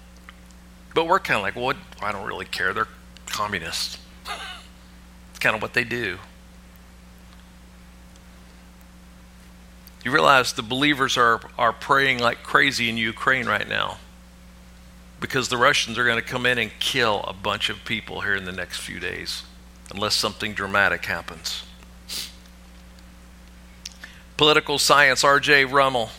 But 0.96 1.06
we're 1.06 1.20
kind 1.20 1.38
of 1.38 1.44
like, 1.44 1.56
well, 1.56 1.78
I 2.02 2.12
don't 2.12 2.26
really 2.26 2.46
care. 2.46 2.74
They're 2.74 2.88
communists. 3.28 4.00
It's 5.30 5.40
kind 5.40 5.56
of 5.56 5.62
what 5.62 5.76
they 5.76 5.84
do. 5.84 6.18
You 10.04 10.12
realize 10.12 10.54
the 10.54 10.64
believers 10.64 11.18
are, 11.18 11.42
are 11.58 11.72
praying 11.72 12.20
like 12.20 12.44
crazy 12.44 12.90
in 12.90 12.98
Ukraine 12.98 13.46
right 13.46 13.68
now 13.68 14.00
because 15.22 15.48
the 15.48 15.58
Russians 15.58 15.98
are 15.98 16.04
going 16.04 16.18
to 16.18 16.22
come 16.22 16.46
in 16.46 16.58
and 16.58 16.72
kill 16.80 17.24
a 17.24 17.34
bunch 17.34 17.70
of 17.70 17.86
people 17.86 18.22
here 18.22 18.36
in 18.36 18.44
the 18.44 18.52
next 18.52 18.80
few 18.80 19.00
days 19.00 19.44
unless 19.94 20.16
something 20.16 20.54
dramatic 20.54 21.06
happens. 21.06 21.64
Political 24.36 24.80
science, 24.80 25.24
R.J. 25.24 25.66
Rummel 25.66 26.10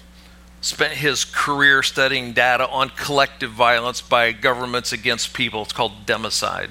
spent 0.62 0.94
his 0.94 1.26
career 1.26 1.82
studying 1.82 2.32
data 2.32 2.66
on 2.68 2.88
collective 2.88 3.50
violence 3.50 4.00
by 4.00 4.32
governments 4.32 4.92
against 4.92 5.34
people. 5.34 5.62
It's 5.62 5.74
called 5.74 6.06
democide. 6.06 6.70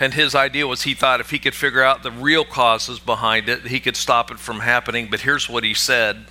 And 0.00 0.14
his 0.14 0.34
idea 0.34 0.66
was 0.66 0.82
he 0.82 0.94
thought 0.94 1.20
if 1.20 1.30
he 1.30 1.38
could 1.38 1.54
figure 1.54 1.82
out 1.82 2.02
the 2.02 2.10
real 2.10 2.44
causes 2.44 2.98
behind 2.98 3.48
it, 3.48 3.66
he 3.66 3.80
could 3.80 3.96
stop 3.96 4.30
it 4.30 4.38
from 4.38 4.60
happening. 4.60 5.08
But 5.10 5.20
here's 5.20 5.48
what 5.48 5.64
he 5.64 5.74
said 5.74 6.26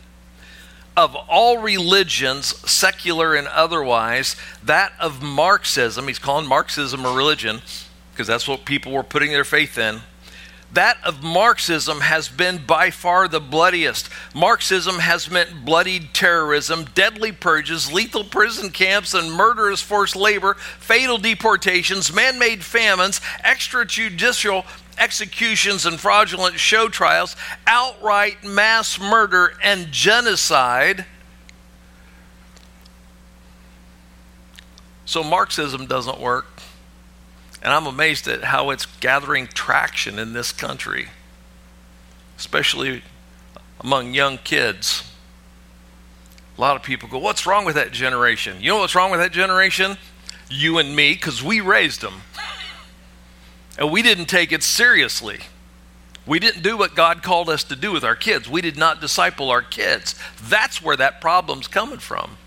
Of 0.96 1.16
all 1.16 1.60
religions, 1.60 2.46
secular 2.70 3.36
and 3.36 3.48
otherwise, 3.48 4.36
that 4.64 4.94
of 5.00 5.22
Marxism, 5.22 6.08
he's 6.08 6.20
calling 6.20 6.48
Marxism 6.48 7.06
a 7.06 7.12
religion 7.14 7.62
because 8.12 8.28
that's 8.28 8.48
what 8.48 8.66
people 8.66 8.92
were 8.92 9.04
putting 9.04 9.32
their 9.32 9.44
faith 9.44 9.78
in 9.78 10.02
that 10.74 10.98
of 11.04 11.24
Marxism 11.24 12.02
has 12.02 12.28
been 12.30 12.66
by 12.66 12.92
far 12.92 13.28
the 13.28 13.40
bloodiest. 13.40 14.10
Marxism 14.36 15.00
has 15.00 15.32
meant 15.32 15.66
bloodied 15.66 16.14
terrorism, 16.14 16.86
deadly 16.94 17.32
purges, 17.32 17.92
lethal 17.92 18.24
prison 18.24 18.70
camps, 18.70 19.14
and 19.14 19.32
murderous 19.32 19.82
forced 19.82 20.16
labor, 20.16 20.56
fatal 20.80 21.18
deportations, 21.18 22.14
man 22.14 22.38
made 22.38 22.64
famines, 22.64 23.20
extrajudicial 23.44 24.66
executions 24.98 25.86
and 25.86 26.00
fraudulent 26.00 26.60
show 26.60 26.90
trials, 26.90 27.36
outright 27.66 28.44
mass 28.44 29.00
murder, 29.00 29.54
and 29.64 29.92
genocide. 29.92 31.06
So 35.06 35.24
Marxism 35.24 35.86
doesn't 35.86 36.20
work. 36.20 36.48
And 37.62 37.74
I'm 37.74 37.88
amazed 37.88 38.28
at 38.28 38.46
how 38.46 38.70
it's 38.70 38.86
gathering 38.86 39.48
traction 39.48 40.20
in 40.20 40.34
this 40.34 40.52
country, 40.52 41.08
especially 42.38 43.02
among 43.80 44.14
young 44.14 44.38
kids. 44.40 45.12
A 46.58 46.62
lot 46.62 46.76
of 46.76 46.84
people 46.84 47.10
go, 47.10 47.18
What's 47.18 47.46
wrong 47.46 47.66
with 47.66 47.76
that 47.76 47.92
generation? 47.92 48.58
You 48.62 48.70
know 48.70 48.78
what's 48.78 48.96
wrong 48.96 49.12
with 49.12 49.20
that 49.20 49.32
generation? 49.32 49.98
You 50.50 50.78
and 50.78 50.96
me, 50.96 51.14
because 51.14 51.44
we 51.44 51.60
raised 51.60 52.02
them. 52.02 52.22
And 53.78 53.92
we 53.92 54.02
didn't 54.02 54.26
take 54.26 54.52
it 54.52 54.64
seriously. 54.64 55.40
We 56.26 56.40
didn't 56.40 56.62
do 56.62 56.78
what 56.78 56.96
God 56.96 57.24
called 57.24 57.50
us 57.50 57.64
to 57.66 57.76
do 57.76 57.92
with 57.92 58.04
our 58.04 58.16
kids. 58.16 58.50
We 58.50 58.62
did 58.62 58.76
not 58.76 59.00
disciple 59.00 59.50
our 59.50 59.62
kids. 59.62 60.16
That's 60.42 60.82
where 60.82 60.98
that 60.98 61.22
problem's 61.22 61.68
coming 61.68 62.00
from. 62.00 62.38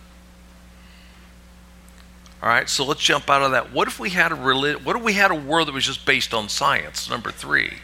All 2.43 2.49
right, 2.49 2.69
so 2.69 2.85
let's 2.85 3.03
jump 3.03 3.29
out 3.29 3.43
of 3.43 3.51
that. 3.51 3.71
What 3.73 3.87
if 3.87 4.01
we 4.01 4.11
had 4.11 4.33
a 4.33 4.35
relig- 4.35 4.83
what 4.83 4.97
if 4.97 5.03
we 5.03 5.13
had 5.13 5.31
a 5.31 5.35
world 5.35 5.69
that 5.69 5.75
was 5.75 5.85
just 5.85 6.07
based 6.07 6.33
on 6.33 6.49
science? 6.49 7.09
Number 7.11 7.31
3. 7.31 7.75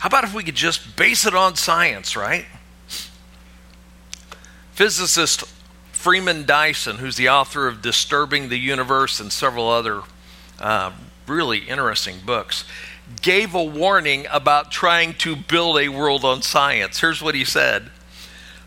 How 0.00 0.06
about 0.06 0.24
if 0.24 0.32
we 0.32 0.42
could 0.42 0.54
just 0.54 0.96
base 0.96 1.26
it 1.26 1.34
on 1.34 1.56
science, 1.56 2.16
right? 2.16 2.46
Physicist 4.72 5.44
Freeman 5.92 6.46
Dyson, 6.46 6.96
who's 6.98 7.16
the 7.16 7.28
author 7.28 7.66
of 7.66 7.82
Disturbing 7.82 8.48
the 8.48 8.58
Universe 8.58 9.18
and 9.18 9.32
several 9.32 9.68
other 9.68 10.02
uh, 10.60 10.92
really 11.26 11.58
interesting 11.58 12.20
books, 12.24 12.64
gave 13.20 13.54
a 13.54 13.62
warning 13.62 14.26
about 14.30 14.70
trying 14.70 15.14
to 15.14 15.34
build 15.34 15.78
a 15.78 15.88
world 15.88 16.24
on 16.24 16.40
science. 16.42 17.00
Here's 17.00 17.20
what 17.20 17.34
he 17.34 17.44
said 17.44 17.90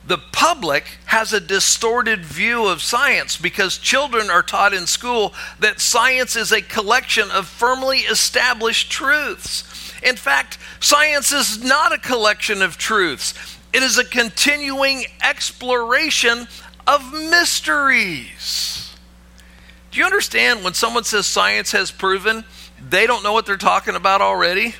the 0.05 0.17
public 0.17 0.97
has 1.05 1.31
a 1.31 1.39
distorted 1.39 2.25
view 2.25 2.65
of 2.65 2.81
science 2.81 3.37
because 3.37 3.77
children 3.77 4.29
are 4.29 4.41
taught 4.41 4.73
in 4.73 4.87
school 4.87 5.33
that 5.59 5.79
science 5.79 6.35
is 6.35 6.51
a 6.51 6.61
collection 6.61 7.29
of 7.29 7.47
firmly 7.47 7.99
established 7.99 8.91
truths. 8.91 9.93
In 10.03 10.15
fact, 10.15 10.57
science 10.79 11.31
is 11.31 11.63
not 11.63 11.93
a 11.93 11.99
collection 11.99 12.61
of 12.61 12.77
truths, 12.77 13.33
it 13.73 13.83
is 13.83 13.97
a 13.97 14.05
continuing 14.05 15.05
exploration 15.23 16.47
of 16.87 17.13
mysteries. 17.13 18.95
Do 19.91 19.99
you 19.99 20.05
understand 20.05 20.63
when 20.63 20.73
someone 20.73 21.03
says 21.03 21.27
science 21.27 21.71
has 21.73 21.91
proven, 21.91 22.43
they 22.81 23.05
don't 23.05 23.23
know 23.23 23.33
what 23.33 23.45
they're 23.45 23.57
talking 23.57 23.95
about 23.95 24.21
already? 24.21 24.73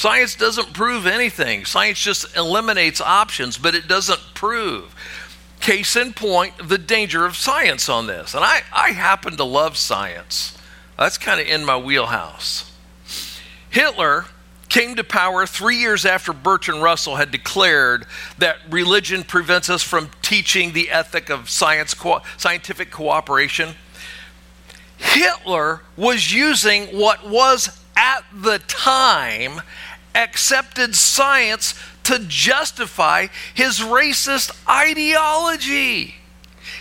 Science 0.00 0.34
doesn't 0.34 0.72
prove 0.72 1.06
anything. 1.06 1.66
Science 1.66 2.00
just 2.00 2.34
eliminates 2.34 3.02
options, 3.02 3.58
but 3.58 3.74
it 3.74 3.86
doesn't 3.86 4.32
prove. 4.32 4.94
Case 5.60 5.94
in 5.94 6.14
point, 6.14 6.54
the 6.66 6.78
danger 6.78 7.26
of 7.26 7.36
science 7.36 7.86
on 7.86 8.06
this. 8.06 8.32
And 8.32 8.42
I, 8.42 8.62
I 8.72 8.92
happen 8.92 9.36
to 9.36 9.44
love 9.44 9.76
science. 9.76 10.56
That's 10.98 11.18
kind 11.18 11.38
of 11.38 11.46
in 11.46 11.66
my 11.66 11.76
wheelhouse. 11.76 12.72
Hitler 13.68 14.24
came 14.70 14.96
to 14.96 15.04
power 15.04 15.44
three 15.44 15.76
years 15.76 16.06
after 16.06 16.32
Bertrand 16.32 16.82
Russell 16.82 17.16
had 17.16 17.30
declared 17.30 18.06
that 18.38 18.56
religion 18.70 19.22
prevents 19.22 19.68
us 19.68 19.82
from 19.82 20.08
teaching 20.22 20.72
the 20.72 20.90
ethic 20.90 21.28
of 21.28 21.50
science, 21.50 21.92
co- 21.92 22.22
scientific 22.38 22.90
cooperation. 22.90 23.74
Hitler 24.96 25.82
was 25.94 26.32
using 26.32 26.86
what 26.86 27.28
was 27.28 27.80
at 28.00 28.24
the 28.32 28.58
time 28.60 29.60
accepted 30.14 30.94
science 30.94 31.74
to 32.04 32.18
justify 32.20 33.28
his 33.54 33.80
racist 33.80 34.50
ideology. 34.68 36.16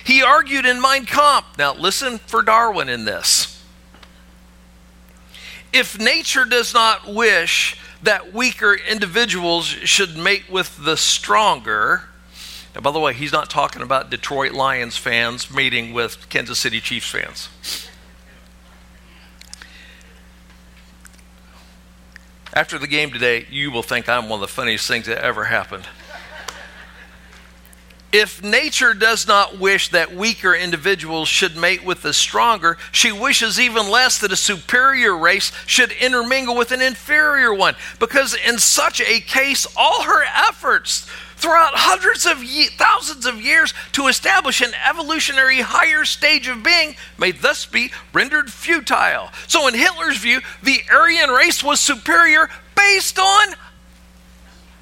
He 0.03 0.23
argued 0.23 0.65
in 0.65 0.81
Mein 0.81 1.05
Kampf. 1.05 1.57
Now, 1.57 1.73
listen 1.73 2.17
for 2.19 2.41
Darwin 2.41 2.89
in 2.89 3.05
this. 3.05 3.63
If 5.71 5.99
nature 5.99 6.45
does 6.45 6.73
not 6.73 7.07
wish 7.13 7.77
that 8.01 8.33
weaker 8.33 8.73
individuals 8.73 9.65
should 9.65 10.17
mate 10.17 10.49
with 10.49 10.83
the 10.83 10.97
stronger, 10.97 12.09
now, 12.75 12.81
by 12.81 12.91
the 12.91 12.99
way, 12.99 13.13
he's 13.13 13.33
not 13.33 13.49
talking 13.49 13.81
about 13.81 14.09
Detroit 14.09 14.51
Lions 14.51 14.95
fans 14.95 15.51
mating 15.51 15.93
with 15.93 16.29
Kansas 16.29 16.59
City 16.59 16.79
Chiefs 16.79 17.09
fans. 17.09 17.49
After 22.53 22.79
the 22.79 22.87
game 22.87 23.11
today, 23.11 23.45
you 23.49 23.71
will 23.71 23.83
think 23.83 24.09
I'm 24.09 24.27
one 24.27 24.37
of 24.37 24.41
the 24.41 24.47
funniest 24.47 24.87
things 24.87 25.05
that 25.05 25.23
ever 25.23 25.45
happened. 25.45 25.87
If 28.11 28.43
nature 28.43 28.95
does 28.95 29.27
not 29.27 29.59
wish 29.59 29.89
that 29.89 30.15
weaker 30.15 30.55
individuals 30.55 31.27
should 31.27 31.55
mate 31.55 31.85
with 31.85 32.01
the 32.01 32.11
stronger, 32.11 32.79
she 32.91 33.11
wishes 33.11 33.59
even 33.59 33.87
less 33.87 34.17
that 34.19 34.31
a 34.31 34.35
superior 34.35 35.15
race 35.15 35.51
should 35.67 35.91
intermingle 35.91 36.55
with 36.55 36.71
an 36.71 36.81
inferior 36.81 37.53
one. 37.53 37.75
Because 37.99 38.33
in 38.33 38.57
such 38.57 38.99
a 38.99 39.19
case, 39.19 39.67
all 39.77 40.01
her 40.03 40.23
efforts 40.23 41.07
throughout 41.39 41.71
hundreds 41.73 42.25
of 42.25 42.43
ye- 42.43 42.67
thousands 42.67 43.25
of 43.25 43.41
years 43.41 43.73
to 43.93 44.07
establish 44.07 44.61
an 44.61 44.73
evolutionary 44.87 45.61
higher 45.61 46.05
stage 46.05 46.47
of 46.47 46.63
being 46.63 46.95
may 47.17 47.31
thus 47.31 47.65
be 47.65 47.91
rendered 48.13 48.51
futile. 48.51 49.29
So, 49.47 49.67
in 49.67 49.73
Hitler's 49.73 50.17
view, 50.17 50.41
the 50.61 50.81
Aryan 50.91 51.29
race 51.29 51.63
was 51.63 51.79
superior 51.79 52.49
based 52.75 53.17
on 53.17 53.55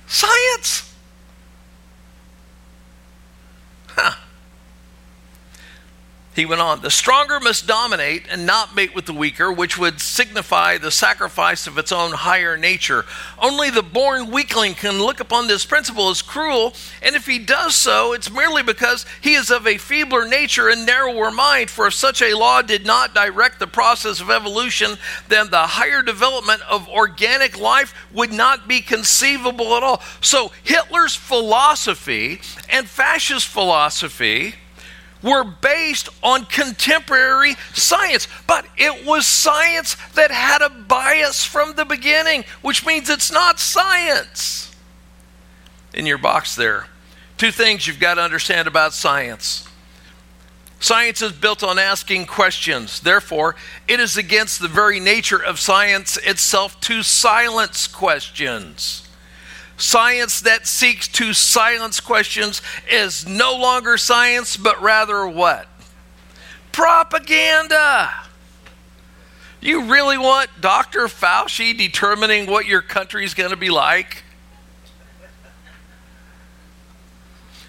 science. 0.08 0.94
Huh. 3.90 4.27
He 6.38 6.46
went 6.46 6.62
on, 6.62 6.82
the 6.82 6.92
stronger 6.92 7.40
must 7.40 7.66
dominate 7.66 8.28
and 8.30 8.46
not 8.46 8.76
mate 8.76 8.94
with 8.94 9.08
the 9.08 9.14
weaker, 9.14 9.52
which 9.52 9.76
would 9.76 10.00
signify 10.00 10.78
the 10.78 10.92
sacrifice 10.92 11.66
of 11.66 11.80
its 11.80 11.92
own 11.92 12.12
higher 12.12 12.56
nature. 12.56 13.06
Only 13.40 13.72
the 13.72 13.82
born 13.82 14.30
weakling 14.30 14.76
can 14.76 15.02
look 15.02 15.20
upon 15.20 15.48
this 15.48 15.66
principle 15.66 16.12
as 16.12 16.22
cruel, 16.22 16.76
and 17.02 17.16
if 17.16 17.26
he 17.26 17.40
does 17.40 17.74
so, 17.74 18.14
it's 18.14 18.30
merely 18.30 18.62
because 18.62 19.04
he 19.20 19.34
is 19.34 19.50
of 19.50 19.66
a 19.66 19.80
feebler 19.80 20.28
nature 20.28 20.70
and 20.70 20.86
narrower 20.86 21.32
mind. 21.32 21.72
For 21.72 21.88
if 21.88 21.96
such 21.96 22.22
a 22.22 22.38
law 22.38 22.62
did 22.62 22.86
not 22.86 23.16
direct 23.16 23.58
the 23.58 23.66
process 23.66 24.22
of 24.22 24.30
evolution, 24.30 24.92
then 25.30 25.50
the 25.50 25.66
higher 25.66 26.04
development 26.04 26.62
of 26.70 26.88
organic 26.88 27.60
life 27.60 27.96
would 28.14 28.32
not 28.32 28.68
be 28.68 28.82
conceivable 28.82 29.76
at 29.76 29.82
all. 29.82 30.04
So 30.22 30.52
Hitler's 30.64 31.16
philosophy 31.16 32.42
and 32.70 32.88
fascist 32.88 33.48
philosophy 33.48 34.54
were 35.24 35.44
based 35.44 36.10
on 36.22 36.46
contemporary 36.46 37.56
science, 37.74 38.28
but 38.46 38.66
it 38.78 39.06
was 39.06 39.26
science 39.26 39.96
that 40.14 40.32
had 40.32 40.62
a 40.62 40.70
bias 40.70 41.44
from 41.44 41.76
the 41.76 41.86
beginning, 41.86 42.44
which 42.62 42.86
means 42.86 43.10
it's 43.10 43.32
not 43.32 43.60
science. 43.60 44.76
In 45.94 46.06
your 46.06 46.18
box 46.18 46.56
there, 46.56 46.88
two 47.38 47.52
things 47.52 47.88
you've 47.88 48.00
got 48.00 48.16
to 48.16 48.22
understand 48.22 48.68
about 48.68 48.94
science. 48.94 49.68
Science 50.80 51.24
is 51.24 51.32
built 51.32 51.64
on 51.64 51.80
asking 51.80 52.28
questions. 52.28 53.00
Therefore, 53.00 53.56
it 53.88 54.00
is 54.00 54.16
against 54.16 54.62
the 54.62 54.68
very 54.68 55.00
nature 55.00 55.44
of 55.44 55.60
science 55.60 56.18
itself 56.18 56.80
to 56.82 57.02
silence 57.02 57.88
questions. 57.88 59.07
Science 59.78 60.42
that 60.42 60.66
seeks 60.66 61.08
to 61.08 61.34
silence 61.34 62.00
questions 62.00 62.64
is 62.92 63.28
no 63.28 63.56
longer 63.56 63.96
science, 63.98 64.58
but 64.58 64.82
rather 64.82 65.28
what? 65.28 65.68
Propaganda. 66.72 68.10
You 69.62 69.84
really 69.84 70.18
want 70.18 70.50
Dr. 70.62 71.02
Fauci 71.02 71.78
determining 71.78 72.50
what 72.50 72.66
your 72.66 72.82
country 72.82 73.24
is 73.24 73.34
going 73.34 73.52
to 73.52 73.56
be 73.56 73.70
like? 73.70 74.24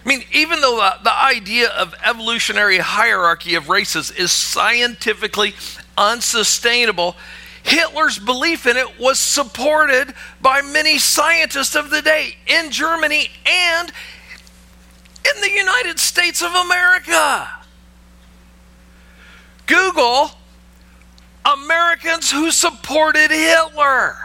I 0.05 0.09
mean, 0.09 0.25
even 0.33 0.63
though 0.63 0.77
the, 0.77 1.05
the, 1.05 1.15
idea 1.15 1.69
of 1.69 1.95
evolutionary 2.03 2.79
hierarchy 2.79 3.55
of 3.57 3.69
races 3.69 4.11
is 4.11 4.33
scientifically 4.33 5.55
unsustainable, 5.99 7.15
Hitler's 7.63 8.19
belief 8.19 8.67
in 8.67 8.77
it 8.77 8.99
was 8.99 9.19
supported 9.19 10.15
by 10.41 10.63
many 10.63 10.99
scientists 10.99 11.75
of 11.75 11.91
the 11.91 12.03
day 12.03 12.37
in 12.47 12.71
Germany 12.71 13.29
and 13.47 13.93
in 15.35 15.41
the 15.41 15.51
United 15.51 15.99
States 15.99 16.43
of 16.43 16.53
America. 16.55 17.49
Google 19.67 20.31
Americans 21.45 22.31
who 22.31 22.51
supported 22.51 23.31
Hitler. 23.31 24.17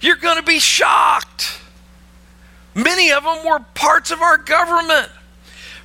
You're 0.00 0.16
going 0.16 0.36
to 0.36 0.42
be 0.42 0.58
shocked. 0.58 1.60
Many 2.74 3.10
of 3.10 3.24
them 3.24 3.38
were 3.46 3.60
parts 3.74 4.10
of 4.10 4.20
our 4.20 4.36
government. 4.36 5.10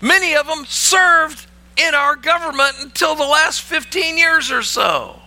Many 0.01 0.35
of 0.35 0.47
them 0.47 0.65
served 0.65 1.47
in 1.77 1.95
our 1.95 2.15
government 2.15 2.75
until 2.81 3.15
the 3.15 3.25
last 3.25 3.61
15 3.61 4.17
years 4.17 4.51
or 4.51 4.63
so. 4.63 5.21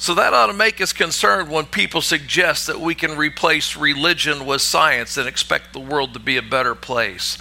So 0.00 0.14
that 0.14 0.32
ought 0.32 0.46
to 0.46 0.52
make 0.52 0.80
us 0.80 0.92
concerned 0.92 1.50
when 1.50 1.66
people 1.66 2.00
suggest 2.00 2.68
that 2.68 2.80
we 2.80 2.94
can 2.94 3.16
replace 3.16 3.76
religion 3.76 4.46
with 4.46 4.62
science 4.62 5.16
and 5.16 5.26
expect 5.26 5.72
the 5.72 5.80
world 5.80 6.14
to 6.14 6.20
be 6.20 6.36
a 6.36 6.42
better 6.42 6.76
place. 6.76 7.36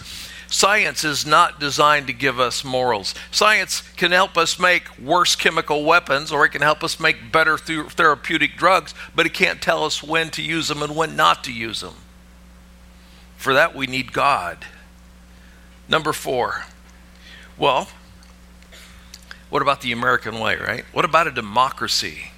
Science 0.50 1.04
is 1.04 1.26
not 1.26 1.60
designed 1.60 2.08
to 2.08 2.14
give 2.14 2.40
us 2.40 2.64
morals. 2.64 3.14
Science 3.32 3.82
can 3.96 4.12
help 4.12 4.38
us 4.38 4.58
make 4.58 4.98
worse 4.98 5.36
chemical 5.36 5.84
weapons 5.84 6.32
or 6.32 6.46
it 6.46 6.50
can 6.50 6.62
help 6.62 6.84
us 6.84 7.00
make 7.00 7.32
better 7.32 7.58
therapeutic 7.58 8.56
drugs, 8.56 8.96
but 9.14 9.26
it 9.26 9.34
can't 9.34 9.62
tell 9.62 9.84
us 9.84 10.02
when 10.02 10.30
to 10.32 10.42
use 10.42 10.70
them 10.70 10.82
and 10.82 10.96
when 10.96 11.16
not 11.16 11.44
to 11.44 11.54
use 11.54 11.82
them. 11.82 11.96
For 13.36 13.54
that, 13.54 13.76
we 13.76 13.86
need 13.86 14.14
God. 14.14 14.66
Number 15.90 16.14
four. 16.14 16.66
Well, 17.58 17.88
what 19.50 19.62
about 19.62 19.82
the 19.82 19.92
American 19.92 20.40
way, 20.40 20.58
right? 20.58 20.84
What 20.92 21.06
about 21.06 21.28
a 21.28 21.32
democracy? 21.32 22.32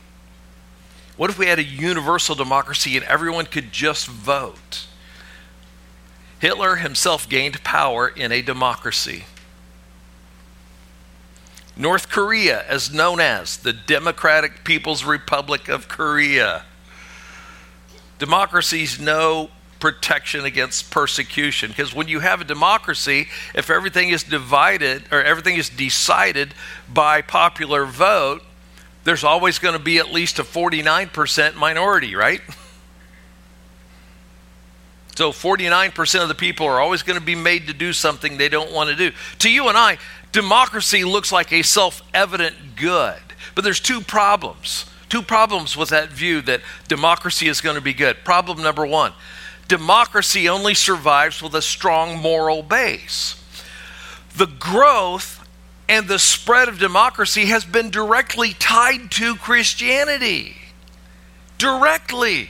What 1.17 1.29
if 1.29 1.37
we 1.37 1.47
had 1.47 1.59
a 1.59 1.63
universal 1.63 2.35
democracy 2.35 2.95
and 2.95 3.05
everyone 3.05 3.45
could 3.45 3.71
just 3.71 4.07
vote? 4.07 4.85
Hitler 6.39 6.77
himself 6.77 7.27
gained 7.27 7.63
power 7.63 8.07
in 8.07 8.31
a 8.31 8.41
democracy. 8.41 9.25
North 11.75 12.09
Korea, 12.09 12.65
as 12.67 12.93
known 12.93 13.19
as 13.19 13.57
the 13.57 13.73
Democratic 13.73 14.63
People's 14.63 15.03
Republic 15.03 15.67
of 15.67 15.87
Korea. 15.87 16.65
Democracies 18.17 18.99
know 18.99 19.49
protection 19.79 20.45
against 20.45 20.91
persecution 20.91 21.69
because 21.69 21.93
when 21.93 22.07
you 22.07 22.19
have 22.19 22.41
a 22.41 22.43
democracy, 22.43 23.27
if 23.55 23.69
everything 23.69 24.09
is 24.09 24.23
divided 24.23 25.03
or 25.11 25.23
everything 25.23 25.55
is 25.55 25.69
decided 25.69 26.53
by 26.91 27.21
popular 27.21 27.85
vote, 27.85 28.41
there's 29.03 29.23
always 29.23 29.59
going 29.59 29.77
to 29.77 29.83
be 29.83 29.97
at 29.97 30.11
least 30.11 30.39
a 30.39 30.43
49% 30.43 31.55
minority, 31.55 32.15
right? 32.15 32.41
So 35.15 35.31
49% 35.31 36.21
of 36.21 36.29
the 36.29 36.35
people 36.35 36.65
are 36.65 36.79
always 36.79 37.03
going 37.03 37.19
to 37.19 37.25
be 37.25 37.35
made 37.35 37.67
to 37.67 37.73
do 37.73 37.91
something 37.91 38.37
they 38.37 38.47
don't 38.47 38.71
want 38.71 38.89
to 38.89 38.95
do. 38.95 39.11
To 39.39 39.51
you 39.51 39.67
and 39.67 39.77
I, 39.77 39.97
democracy 40.31 41.03
looks 41.03 41.29
like 41.29 41.51
a 41.51 41.61
self 41.61 42.01
evident 42.13 42.55
good. 42.77 43.19
But 43.53 43.65
there's 43.65 43.81
two 43.81 43.99
problems. 43.99 44.85
Two 45.09 45.21
problems 45.21 45.75
with 45.75 45.89
that 45.89 46.07
view 46.07 46.41
that 46.43 46.61
democracy 46.87 47.49
is 47.49 47.59
going 47.59 47.75
to 47.75 47.81
be 47.81 47.93
good. 47.93 48.23
Problem 48.23 48.61
number 48.61 48.85
one 48.85 49.11
democracy 49.69 50.49
only 50.49 50.73
survives 50.73 51.41
with 51.41 51.55
a 51.55 51.61
strong 51.61 52.17
moral 52.19 52.61
base. 52.61 53.41
The 54.35 54.47
growth 54.47 55.47
and 55.87 56.07
the 56.07 56.19
spread 56.19 56.67
of 56.67 56.77
democracy 56.79 57.45
has 57.45 57.63
been 57.63 57.89
directly 57.89 58.53
tied 58.53 59.11
to 59.11 59.35
Christianity. 59.37 60.57
Directly. 61.57 62.49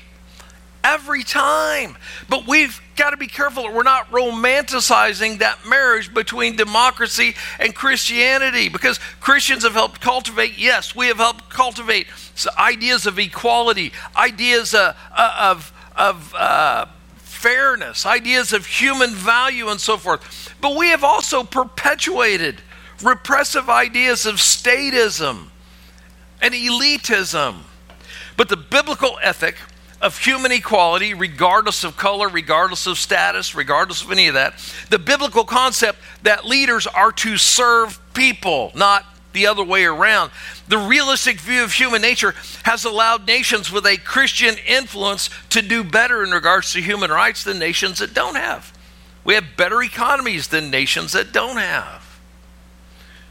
every 0.84 1.24
time. 1.24 1.98
But 2.30 2.48
we've 2.48 2.82
got 2.96 3.10
to 3.10 3.18
be 3.18 3.28
careful 3.28 3.64
that 3.64 3.74
we're 3.74 3.84
not 3.84 4.10
romanticizing 4.12 5.40
that 5.40 5.68
marriage 5.68 6.14
between 6.14 6.56
democracy 6.56 7.36
and 7.60 7.76
Christianity 7.76 8.70
because 8.70 8.98
Christians 9.20 9.64
have 9.64 9.74
helped 9.74 10.00
cultivate, 10.00 10.58
yes, 10.58 10.96
we 10.96 11.08
have 11.08 11.18
helped 11.18 11.50
cultivate 11.50 12.08
ideas 12.58 13.06
of 13.06 13.20
equality, 13.20 13.92
ideas 14.16 14.74
uh, 14.74 14.94
uh, 15.14 15.52
of, 15.52 15.74
of 15.98 16.34
uh, 16.34 16.86
fairness, 17.40 18.06
ideas 18.06 18.52
of 18.52 18.66
human 18.66 19.12
value, 19.12 19.70
and 19.70 19.80
so 19.80 19.96
forth. 19.96 20.54
But 20.60 20.76
we 20.76 20.90
have 20.90 21.06
also 21.06 21.44
perpetuated 21.44 22.62
repressive 23.02 23.70
ideas 23.70 24.26
of 24.26 24.36
statism 24.36 25.48
and 26.42 26.54
elitism. 26.54 27.60
But 28.36 28.50
the 28.50 28.58
biblical 28.58 29.18
ethic 29.22 29.56
of 30.02 30.18
human 30.20 30.52
equality, 30.52 31.14
regardless 31.14 31.86
of 31.86 31.96
color, 31.96 32.28
regardless 32.28 32.88
of 32.88 32.98
status, 32.98 33.56
regardless 33.56 34.02
of 34.04 34.12
any 34.12 34.28
of 34.28 34.34
that, 34.34 34.56
the 34.90 35.00
biblical 35.00 35.46
concept 35.46 36.00
that 36.24 36.46
leaders 36.46 36.88
are 36.88 37.12
to 37.14 37.38
serve 37.38 38.00
people, 38.14 38.72
not 38.76 39.06
the 39.34 39.48
other 39.48 39.64
way 39.64 39.86
around. 39.86 40.32
The 40.68 40.78
realistic 40.78 41.40
view 41.40 41.64
of 41.64 41.74
human 41.74 42.02
nature 42.02 42.34
has 42.64 42.86
allowed 42.86 43.28
nations 43.28 43.72
with 43.72 43.86
a 43.86 43.98
Christian 43.98 44.56
influence 44.68 45.30
to 45.50 45.62
do 45.62 45.84
better 45.84 46.24
in 46.24 46.32
regards 46.32 46.74
to 46.74 46.82
human 46.82 47.12
rights 47.12 47.44
than 47.44 47.60
nations 47.60 48.00
that 48.00 48.14
don't 48.14 48.36
have. 48.36 48.74
We 49.24 49.36
have 49.36 49.58
better 49.58 49.84
economies 49.84 50.48
than 50.48 50.72
nations 50.72 51.12
that 51.12 51.32
don't 51.32 51.58
have. 51.58 52.20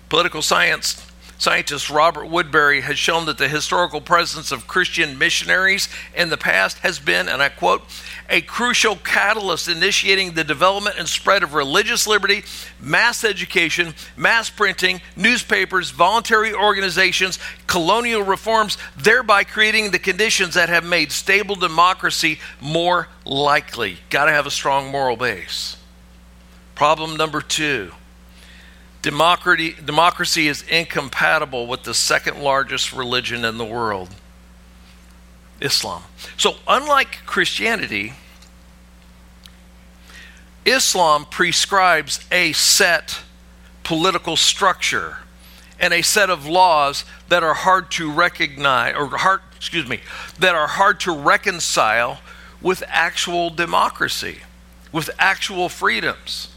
Political 0.08 0.42
science 0.42 1.07
Scientist 1.38 1.88
Robert 1.88 2.26
Woodberry 2.26 2.82
has 2.82 2.98
shown 2.98 3.26
that 3.26 3.38
the 3.38 3.46
historical 3.46 4.00
presence 4.00 4.50
of 4.50 4.66
Christian 4.66 5.18
missionaries 5.18 5.88
in 6.12 6.30
the 6.30 6.36
past 6.36 6.78
has 6.78 6.98
been, 6.98 7.28
and 7.28 7.40
I 7.40 7.48
quote, 7.48 7.82
a 8.28 8.40
crucial 8.40 8.96
catalyst 8.96 9.68
initiating 9.68 10.32
the 10.32 10.42
development 10.42 10.96
and 10.98 11.08
spread 11.08 11.44
of 11.44 11.54
religious 11.54 12.08
liberty, 12.08 12.42
mass 12.80 13.22
education, 13.22 13.94
mass 14.16 14.50
printing, 14.50 15.00
newspapers, 15.14 15.90
voluntary 15.90 16.52
organizations, 16.52 17.38
colonial 17.68 18.22
reforms, 18.22 18.76
thereby 18.96 19.44
creating 19.44 19.92
the 19.92 19.98
conditions 20.00 20.54
that 20.54 20.68
have 20.68 20.84
made 20.84 21.12
stable 21.12 21.54
democracy 21.54 22.40
more 22.60 23.06
likely. 23.24 23.98
Got 24.10 24.24
to 24.24 24.32
have 24.32 24.46
a 24.46 24.50
strong 24.50 24.90
moral 24.90 25.16
base. 25.16 25.76
Problem 26.74 27.16
number 27.16 27.40
two 27.40 27.92
Democracy, 29.02 29.76
democracy 29.84 30.48
is 30.48 30.62
incompatible 30.62 31.66
with 31.66 31.84
the 31.84 31.94
second 31.94 32.40
largest 32.40 32.92
religion 32.92 33.44
in 33.44 33.56
the 33.56 33.64
world, 33.64 34.08
Islam. 35.60 36.02
So, 36.36 36.56
unlike 36.66 37.18
Christianity, 37.24 38.14
Islam 40.64 41.26
prescribes 41.26 42.24
a 42.30 42.52
set 42.52 43.20
political 43.84 44.36
structure 44.36 45.18
and 45.80 45.94
a 45.94 46.02
set 46.02 46.28
of 46.28 46.46
laws 46.46 47.04
that 47.28 47.42
are 47.42 47.54
hard 47.54 47.90
to 47.92 48.10
recognize 48.10 48.94
or 48.94 49.06
hard 49.16 49.40
excuse 49.56 49.88
me 49.88 50.00
that 50.38 50.54
are 50.54 50.66
hard 50.66 51.00
to 51.00 51.12
reconcile 51.12 52.20
with 52.60 52.82
actual 52.88 53.48
democracy 53.48 54.40
with 54.92 55.08
actual 55.18 55.68
freedoms 55.68 56.48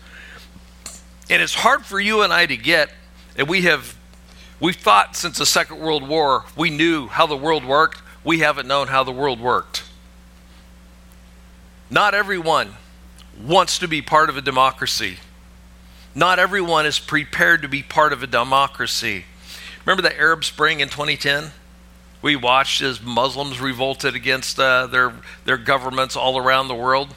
and 1.29 1.41
it's 1.41 1.53
hard 1.53 1.85
for 1.85 1.99
you 1.99 2.21
and 2.21 2.33
I 2.33 2.45
to 2.45 2.57
get, 2.57 2.89
and 3.37 3.47
we 3.47 3.61
have, 3.63 3.95
we've 4.59 4.75
thought 4.75 5.15
since 5.15 5.37
the 5.37 5.45
Second 5.45 5.79
World 5.79 6.07
War, 6.07 6.45
we 6.55 6.69
knew 6.69 7.07
how 7.07 7.25
the 7.25 7.37
world 7.37 7.65
worked. 7.65 8.01
We 8.23 8.39
haven't 8.39 8.67
known 8.67 8.87
how 8.87 9.03
the 9.03 9.11
world 9.11 9.39
worked. 9.39 9.83
Not 11.89 12.13
everyone 12.13 12.75
wants 13.41 13.79
to 13.79 13.87
be 13.87 14.01
part 14.01 14.29
of 14.29 14.37
a 14.37 14.41
democracy. 14.41 15.17
Not 16.13 16.39
everyone 16.39 16.85
is 16.85 16.99
prepared 16.99 17.61
to 17.61 17.67
be 17.67 17.81
part 17.81 18.13
of 18.13 18.21
a 18.21 18.27
democracy. 18.27 19.25
Remember 19.85 20.01
the 20.01 20.17
Arab 20.17 20.43
Spring 20.43 20.79
in 20.79 20.89
2010? 20.89 21.51
We 22.21 22.35
watched 22.35 22.81
as 22.81 23.01
Muslims 23.01 23.59
revolted 23.59 24.15
against 24.15 24.59
uh, 24.59 24.87
their, 24.87 25.13
their 25.45 25.57
governments 25.57 26.15
all 26.15 26.37
around 26.37 26.67
the 26.67 26.75
world 26.75 27.15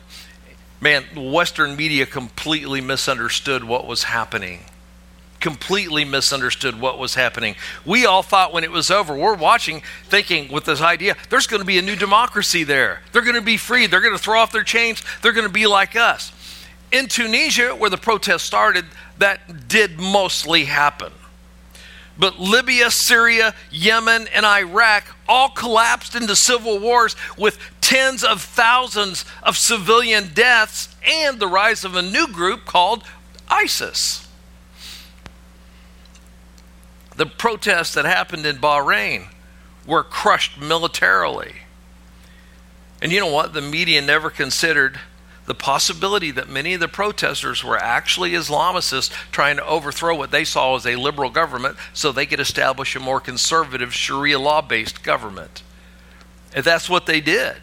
man, 0.85 1.33
Western 1.33 1.77
media 1.77 2.05
completely 2.05 2.83
misunderstood 2.83 3.64
what 3.64 3.87
was 3.87 4.05
happening. 4.05 4.61
Completely 5.40 6.05
misunderstood 6.05 6.79
what 6.79 6.99
was 6.99 7.14
happening. 7.14 7.57
We 7.87 8.05
all 8.05 8.23
thought 8.23 8.53
when 8.53 8.64
it 8.64 8.70
was 8.70 8.90
over, 8.90 9.16
we're 9.16 9.35
watching, 9.35 9.83
thinking 10.05 10.53
with 10.53 10.66
this 10.66 10.83
idea, 10.83 11.16
there's 11.31 11.47
going 11.47 11.61
to 11.61 11.66
be 11.66 11.79
a 11.79 11.83
new 11.83 11.97
democracy 11.97 12.64
there. 12.64 13.01
They're 13.12 13.23
going 13.23 13.35
to 13.35 13.40
be 13.40 13.57
free. 13.57 13.87
They're 13.87 14.03
going 14.03 14.16
to 14.16 14.23
throw 14.23 14.38
off 14.38 14.53
their 14.53 14.62
chains. 14.62 15.03
They're 15.23 15.33
going 15.33 15.47
to 15.47 15.53
be 15.53 15.66
like 15.66 15.97
us. 15.97 16.33
In 16.92 17.09
Tunisia, 17.09 17.75
where 17.75 17.90
the 17.90 17.97
protests 17.97 18.42
started, 18.42 18.85
that 19.18 19.66
did 19.68 19.99
mostly 19.99 20.66
happen. 20.66 21.12
But 22.16 22.38
Libya, 22.38 22.90
Syria, 22.90 23.55
Yemen, 23.70 24.29
and 24.35 24.46
Iraq 24.46 25.16
all 25.29 25.48
collapsed 25.50 26.14
into 26.14 26.37
civil 26.37 26.79
wars 26.79 27.16
with 27.37 27.59
tens 27.81 28.22
of 28.22 28.40
thousands 28.40 29.24
of 29.42 29.57
civilian 29.57 30.31
deaths 30.33 30.94
and 31.05 31.40
the 31.40 31.48
rise 31.48 31.85
of 31.85 31.96
a 31.96 32.03
new 32.03 32.29
group 32.29 32.64
called 32.64 33.05
ISIS. 33.48 34.29
The 37.16 37.27
protests 37.27 37.94
that 37.94 38.05
happened 38.05 38.46
in 38.46 38.57
Bahrain 38.57 39.29
were 39.87 40.03
crushed 40.03 40.61
militarily. 40.61 41.57
And 43.03 43.12
you 43.12 43.20
know 43.20 43.31
what? 43.31 43.53
The 43.53 43.61
media 43.61 44.00
never 44.00 44.31
considered 44.31 44.98
the 45.46 45.54
possibility 45.54 46.30
that 46.30 46.48
many 46.48 46.74
of 46.74 46.80
the 46.80 46.88
protesters 46.88 47.62
were 47.62 47.76
actually 47.76 48.33
Islamicists 48.33 49.11
trying 49.30 49.57
to 49.57 49.66
overthrow 49.66 50.14
what 50.14 50.30
they 50.30 50.44
saw 50.44 50.76
as 50.76 50.87
a 50.87 50.96
liberal 50.96 51.30
government 51.30 51.76
so 51.92 52.12
they 52.12 52.26
could 52.26 52.40
establish 52.40 52.96
a 52.96 53.00
more 53.00 53.20
conservative 53.20 53.92
Sharia 53.92 54.38
law 54.38 54.62
based 54.62 55.02
government. 55.02 55.62
And 56.54 56.64
that's 56.64 56.88
what 56.88 57.07
they 57.07 57.20
did. 57.20 57.57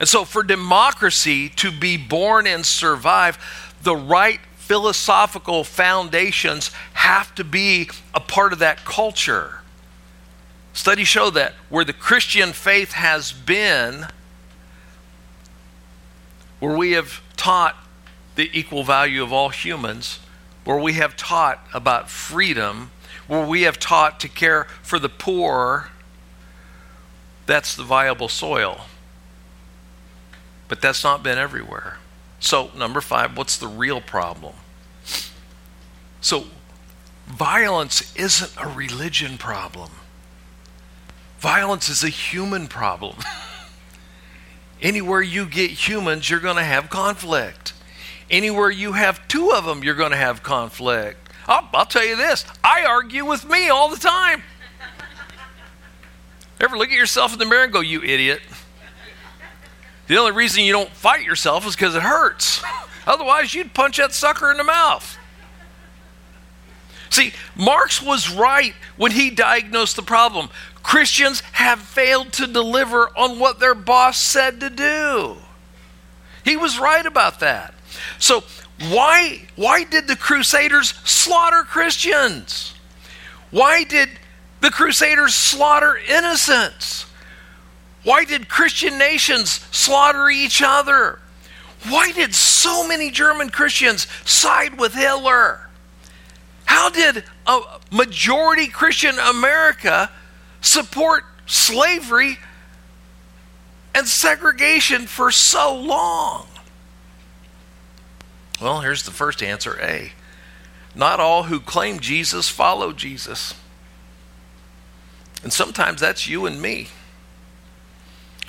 And 0.00 0.08
so, 0.08 0.24
for 0.24 0.42
democracy 0.42 1.48
to 1.50 1.70
be 1.70 1.96
born 1.96 2.46
and 2.46 2.66
survive, 2.66 3.38
the 3.82 3.94
right 3.94 4.40
philosophical 4.56 5.62
foundations 5.62 6.70
have 6.94 7.34
to 7.36 7.44
be 7.44 7.88
a 8.14 8.20
part 8.20 8.52
of 8.52 8.58
that 8.58 8.84
culture. 8.84 9.60
Studies 10.72 11.06
show 11.06 11.30
that 11.30 11.52
where 11.68 11.84
the 11.84 11.92
Christian 11.92 12.52
faith 12.52 12.92
has 12.92 13.30
been, 13.30 14.06
where 16.64 16.78
we 16.78 16.92
have 16.92 17.20
taught 17.36 17.76
the 18.36 18.48
equal 18.58 18.84
value 18.84 19.22
of 19.22 19.30
all 19.30 19.50
humans, 19.50 20.18
where 20.64 20.78
we 20.78 20.94
have 20.94 21.14
taught 21.14 21.62
about 21.74 22.08
freedom, 22.08 22.90
where 23.26 23.46
we 23.46 23.62
have 23.62 23.78
taught 23.78 24.18
to 24.18 24.30
care 24.30 24.64
for 24.82 24.98
the 24.98 25.10
poor, 25.10 25.90
that's 27.44 27.76
the 27.76 27.82
viable 27.82 28.30
soil. 28.30 28.86
But 30.66 30.80
that's 30.80 31.04
not 31.04 31.22
been 31.22 31.36
everywhere. 31.36 31.98
So, 32.40 32.70
number 32.74 33.02
five, 33.02 33.36
what's 33.36 33.58
the 33.58 33.68
real 33.68 34.00
problem? 34.00 34.54
So, 36.22 36.46
violence 37.26 38.16
isn't 38.16 38.52
a 38.56 38.68
religion 38.68 39.36
problem, 39.36 39.90
violence 41.40 41.90
is 41.90 42.02
a 42.02 42.08
human 42.08 42.68
problem. 42.68 43.16
Anywhere 44.84 45.22
you 45.22 45.46
get 45.46 45.70
humans, 45.70 46.28
you're 46.28 46.40
going 46.40 46.56
to 46.56 46.62
have 46.62 46.90
conflict. 46.90 47.72
Anywhere 48.30 48.70
you 48.70 48.92
have 48.92 49.26
two 49.28 49.50
of 49.50 49.64
them, 49.64 49.82
you're 49.82 49.94
going 49.94 50.10
to 50.10 50.16
have 50.16 50.42
conflict. 50.42 51.30
I'll, 51.46 51.66
I'll 51.72 51.86
tell 51.86 52.04
you 52.04 52.16
this 52.16 52.44
I 52.62 52.84
argue 52.84 53.24
with 53.24 53.48
me 53.48 53.70
all 53.70 53.88
the 53.88 53.96
time. 53.96 54.42
Ever 56.60 56.76
look 56.76 56.90
at 56.90 56.94
yourself 56.94 57.32
in 57.32 57.38
the 57.38 57.46
mirror 57.46 57.64
and 57.64 57.72
go, 57.72 57.80
you 57.80 58.02
idiot? 58.02 58.40
The 60.06 60.18
only 60.18 60.32
reason 60.32 60.64
you 60.64 60.72
don't 60.72 60.90
fight 60.90 61.24
yourself 61.24 61.66
is 61.66 61.74
because 61.74 61.94
it 61.94 62.02
hurts. 62.02 62.62
Otherwise, 63.06 63.54
you'd 63.54 63.72
punch 63.72 63.96
that 63.96 64.12
sucker 64.12 64.50
in 64.50 64.58
the 64.58 64.64
mouth. 64.64 65.18
See, 67.08 67.32
Marx 67.56 68.02
was 68.02 68.30
right 68.30 68.74
when 68.96 69.12
he 69.12 69.30
diagnosed 69.30 69.96
the 69.96 70.02
problem. 70.02 70.50
Christians 70.84 71.40
have 71.52 71.80
failed 71.80 72.32
to 72.34 72.46
deliver 72.46 73.08
on 73.16 73.40
what 73.40 73.58
their 73.58 73.74
boss 73.74 74.18
said 74.18 74.60
to 74.60 74.70
do. 74.70 75.36
He 76.44 76.56
was 76.56 76.78
right 76.78 77.04
about 77.04 77.40
that. 77.40 77.74
So, 78.18 78.44
why, 78.90 79.46
why 79.56 79.84
did 79.84 80.06
the 80.06 80.14
Crusaders 80.14 80.90
slaughter 81.04 81.62
Christians? 81.62 82.74
Why 83.50 83.84
did 83.84 84.10
the 84.60 84.70
Crusaders 84.70 85.34
slaughter 85.34 85.96
innocents? 85.96 87.06
Why 88.02 88.26
did 88.26 88.48
Christian 88.48 88.98
nations 88.98 89.66
slaughter 89.70 90.28
each 90.28 90.60
other? 90.62 91.18
Why 91.88 92.12
did 92.12 92.34
so 92.34 92.86
many 92.86 93.10
German 93.10 93.48
Christians 93.48 94.06
side 94.26 94.78
with 94.78 94.92
Hitler? 94.94 95.68
How 96.66 96.90
did 96.90 97.24
a 97.46 97.60
majority 97.90 98.68
Christian 98.68 99.18
America 99.18 100.10
support 100.64 101.24
slavery 101.46 102.38
and 103.94 104.06
segregation 104.06 105.06
for 105.06 105.30
so 105.30 105.74
long? 105.74 106.46
Well, 108.60 108.80
here's 108.80 109.02
the 109.02 109.10
first 109.10 109.42
answer 109.42 109.78
A. 109.80 110.12
Not 110.94 111.20
all 111.20 111.44
who 111.44 111.60
claim 111.60 112.00
Jesus 112.00 112.48
follow 112.48 112.92
Jesus. 112.92 113.54
And 115.42 115.52
sometimes 115.52 116.00
that's 116.00 116.26
you 116.26 116.46
and 116.46 116.62
me. 116.62 116.88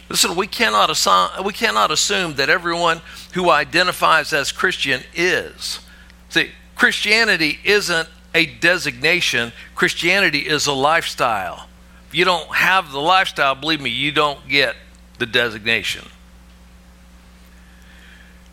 Listen, 0.07 0.35
we 0.35 0.47
cannot, 0.47 0.89
assign, 0.89 1.43
we 1.43 1.51
cannot 1.51 1.91
assume 1.91 2.35
that 2.35 2.49
everyone 2.49 3.01
who 3.33 3.49
identifies 3.49 4.31
as 4.31 4.51
Christian 4.51 5.01
is. 5.15 5.79
See, 6.29 6.51
Christianity 6.75 7.59
isn't 7.63 8.07
a 8.35 8.45
designation, 8.45 9.51
Christianity 9.73 10.39
is 10.39 10.67
a 10.67 10.73
lifestyle. 10.73 11.67
You 12.15 12.23
don't 12.23 12.55
have 12.55 12.93
the 12.93 13.01
lifestyle, 13.01 13.55
believe 13.55 13.81
me, 13.81 13.89
you 13.89 14.13
don't 14.13 14.47
get 14.47 14.77
the 15.19 15.25
designation. 15.25 16.07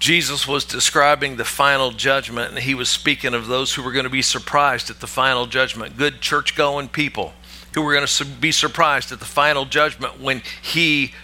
Jesus 0.00 0.48
was 0.48 0.64
describing 0.64 1.36
the 1.36 1.44
final 1.44 1.92
judgment, 1.92 2.50
and 2.50 2.58
he 2.58 2.74
was 2.74 2.88
speaking 2.88 3.34
of 3.34 3.46
those 3.46 3.74
who 3.74 3.84
were 3.84 3.92
going 3.92 4.02
to 4.02 4.10
be 4.10 4.20
surprised 4.20 4.90
at 4.90 4.98
the 4.98 5.06
final 5.06 5.46
judgment. 5.46 5.96
Good 5.96 6.20
church 6.20 6.56
going 6.56 6.88
people 6.88 7.34
who 7.74 7.82
were 7.82 7.94
going 7.94 8.04
to 8.04 8.24
be 8.24 8.50
surprised 8.50 9.12
at 9.12 9.20
the 9.20 9.24
final 9.24 9.64
judgment 9.64 10.20
when 10.20 10.42
he 10.60 11.14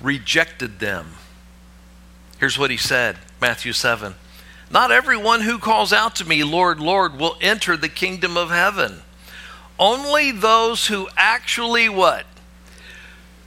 rejected 0.00 0.80
them. 0.80 1.12
Here's 2.40 2.58
what 2.58 2.72
he 2.72 2.76
said 2.76 3.16
Matthew 3.40 3.72
7 3.72 4.16
not 4.70 4.90
everyone 4.90 5.42
who 5.42 5.58
calls 5.58 5.92
out 5.92 6.16
to 6.16 6.26
me, 6.26 6.42
Lord, 6.42 6.80
Lord, 6.80 7.18
will 7.18 7.36
enter 7.40 7.76
the 7.76 7.88
kingdom 7.88 8.36
of 8.36 8.50
heaven. 8.50 9.02
Only 9.78 10.32
those 10.32 10.88
who 10.88 11.08
actually 11.16 11.88
what? 11.88 12.26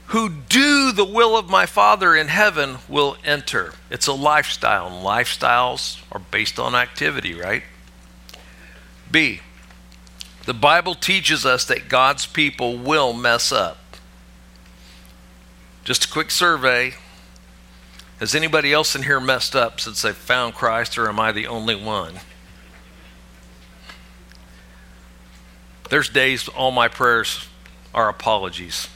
Who 0.08 0.30
do 0.30 0.92
the 0.92 1.06
will 1.06 1.38
of 1.38 1.50
my 1.50 1.66
Father 1.66 2.16
in 2.16 2.28
heaven 2.28 2.78
will 2.90 3.18
enter. 3.24 3.74
It's 3.90 4.08
a 4.08 4.14
lifestyle, 4.14 4.88
and 4.88 5.06
lifestyles 5.06 6.02
are 6.12 6.20
based 6.20 6.60
on 6.60 6.76
activity, 6.76 7.34
right? 7.34 7.64
B. 9.10 9.40
The 10.46 10.54
Bible 10.54 10.96
teaches 10.96 11.46
us 11.46 11.66
that 11.66 11.88
God's 11.88 12.26
people 12.26 12.78
will 12.78 13.14
mess 13.14 13.52
up. 13.52 13.78
Just 15.84 16.06
a 16.06 16.12
quick 16.12 16.32
survey 16.32 16.96
has 18.20 18.36
anybody 18.36 18.72
else 18.74 18.96
in 18.96 19.04
here 19.04 19.20
messed 19.20 19.56
up 19.56 19.80
since 19.80 20.02
they 20.02 20.12
found 20.12 20.54
Christ, 20.56 20.98
or 20.98 21.08
am 21.08 21.20
I 21.20 21.32
the 21.32 21.48
only 21.48 21.76
one? 21.76 22.20
There's 25.92 26.08
days 26.08 26.48
all 26.48 26.72
my 26.72 26.88
prayers 26.88 27.50
are 27.94 28.08
apologies. 28.08 28.88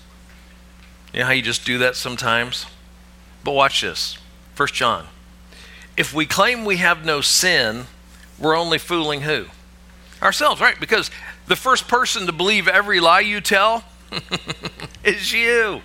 You 1.13 1.19
know 1.19 1.25
how 1.25 1.33
you 1.33 1.41
just 1.41 1.65
do 1.65 1.77
that 1.79 1.97
sometimes? 1.97 2.67
But 3.43 3.51
watch 3.51 3.81
this. 3.81 4.17
First 4.53 4.73
John. 4.75 5.07
If 5.97 6.13
we 6.13 6.25
claim 6.25 6.63
we 6.63 6.77
have 6.77 7.03
no 7.03 7.19
sin, 7.19 7.87
we're 8.39 8.57
only 8.57 8.77
fooling 8.77 9.23
who? 9.23 9.47
Ourselves, 10.21 10.61
right? 10.61 10.79
Because 10.79 11.11
the 11.47 11.57
first 11.57 11.89
person 11.89 12.27
to 12.27 12.31
believe 12.31 12.65
every 12.65 13.01
lie 13.01 13.19
you 13.19 13.41
tell 13.41 13.83
is 15.03 15.33
you. 15.33 15.81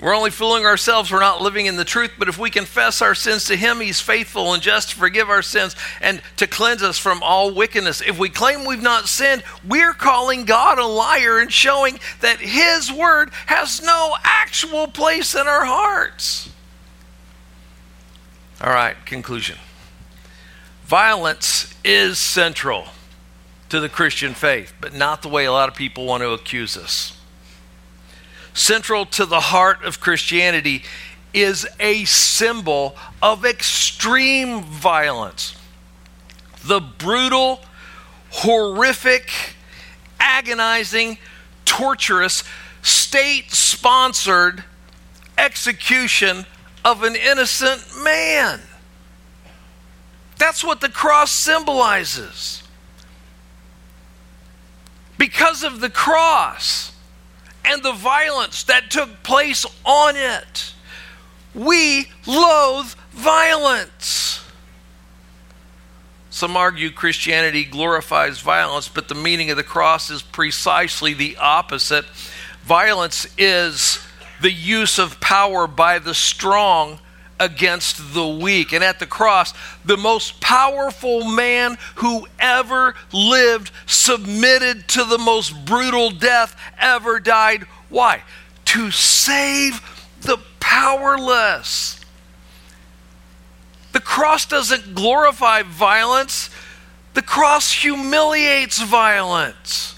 We're 0.00 0.16
only 0.16 0.30
fooling 0.30 0.64
ourselves. 0.64 1.12
We're 1.12 1.20
not 1.20 1.42
living 1.42 1.66
in 1.66 1.76
the 1.76 1.84
truth. 1.84 2.12
But 2.18 2.28
if 2.28 2.38
we 2.38 2.48
confess 2.48 3.02
our 3.02 3.14
sins 3.14 3.44
to 3.46 3.56
Him, 3.56 3.80
He's 3.80 4.00
faithful 4.00 4.54
and 4.54 4.62
just 4.62 4.90
to 4.90 4.96
forgive 4.96 5.28
our 5.28 5.42
sins 5.42 5.76
and 6.00 6.22
to 6.36 6.46
cleanse 6.46 6.82
us 6.82 6.98
from 6.98 7.22
all 7.22 7.52
wickedness. 7.52 8.00
If 8.00 8.18
we 8.18 8.30
claim 8.30 8.64
we've 8.64 8.82
not 8.82 9.08
sinned, 9.08 9.42
we're 9.66 9.92
calling 9.92 10.46
God 10.46 10.78
a 10.78 10.86
liar 10.86 11.38
and 11.38 11.52
showing 11.52 12.00
that 12.20 12.38
His 12.40 12.90
word 12.90 13.30
has 13.46 13.82
no 13.82 14.16
actual 14.24 14.86
place 14.86 15.34
in 15.34 15.46
our 15.46 15.66
hearts. 15.66 16.48
All 18.62 18.72
right, 18.72 18.96
conclusion. 19.04 19.58
Violence 20.84 21.74
is 21.84 22.18
central 22.18 22.86
to 23.68 23.80
the 23.80 23.88
Christian 23.88 24.32
faith, 24.32 24.72
but 24.80 24.94
not 24.94 25.20
the 25.20 25.28
way 25.28 25.44
a 25.44 25.52
lot 25.52 25.68
of 25.68 25.74
people 25.74 26.06
want 26.06 26.22
to 26.22 26.30
accuse 26.30 26.76
us 26.76 27.19
central 28.54 29.06
to 29.06 29.26
the 29.26 29.40
heart 29.40 29.84
of 29.84 30.00
Christianity, 30.00 30.82
is 31.32 31.66
a 31.78 32.04
symbol 32.04 32.96
of 33.22 33.44
extreme 33.44 34.62
violence. 34.62 35.54
The 36.64 36.80
brutal, 36.80 37.60
horrific, 38.30 39.30
agonizing, 40.18 41.18
torturous, 41.64 42.44
state 42.82 43.52
sponsored 43.52 44.64
execution 45.38 46.46
of 46.84 47.02
an 47.02 47.16
innocent 47.16 47.82
man. 48.02 48.60
That's 50.38 50.64
what 50.64 50.80
the 50.80 50.88
cross 50.88 51.30
symbolizes. 51.30 52.62
Because 55.18 55.62
of 55.62 55.80
the 55.80 55.90
cross, 55.90 56.89
and 57.64 57.82
the 57.82 57.92
violence 57.92 58.62
that 58.64 58.90
took 58.90 59.22
place 59.22 59.64
on 59.84 60.14
it. 60.16 60.74
We 61.54 62.06
loathe 62.26 62.94
violence. 63.12 64.44
Some 66.30 66.56
argue 66.56 66.90
Christianity 66.90 67.64
glorifies 67.64 68.40
violence, 68.40 68.88
but 68.88 69.08
the 69.08 69.14
meaning 69.14 69.50
of 69.50 69.56
the 69.56 69.64
cross 69.64 70.10
is 70.10 70.22
precisely 70.22 71.12
the 71.12 71.36
opposite. 71.36 72.06
Violence 72.62 73.26
is 73.36 73.98
the 74.40 74.52
use 74.52 74.98
of 74.98 75.20
power 75.20 75.66
by 75.66 75.98
the 75.98 76.14
strong 76.14 77.00
against 77.40 78.14
the 78.14 78.28
weak. 78.28 78.72
And 78.72 78.84
at 78.84 79.00
the 79.00 79.06
cross, 79.06 79.52
the 79.84 79.96
most 79.96 80.40
powerful 80.40 81.24
man 81.24 81.78
who 81.96 82.28
ever 82.38 82.94
lived 83.12 83.72
submitted 83.86 84.86
to 84.88 85.04
the 85.04 85.18
most 85.18 85.64
brutal 85.64 86.10
death 86.10 86.54
ever 86.78 87.18
died. 87.18 87.62
Why? 87.88 88.22
To 88.66 88.90
save 88.92 89.80
the 90.20 90.38
powerless. 90.60 91.98
The 93.92 94.00
cross 94.00 94.46
doesn't 94.46 94.94
glorify 94.94 95.62
violence, 95.62 96.50
the 97.14 97.22
cross 97.22 97.72
humiliates 97.72 98.80
violence. 98.80 99.96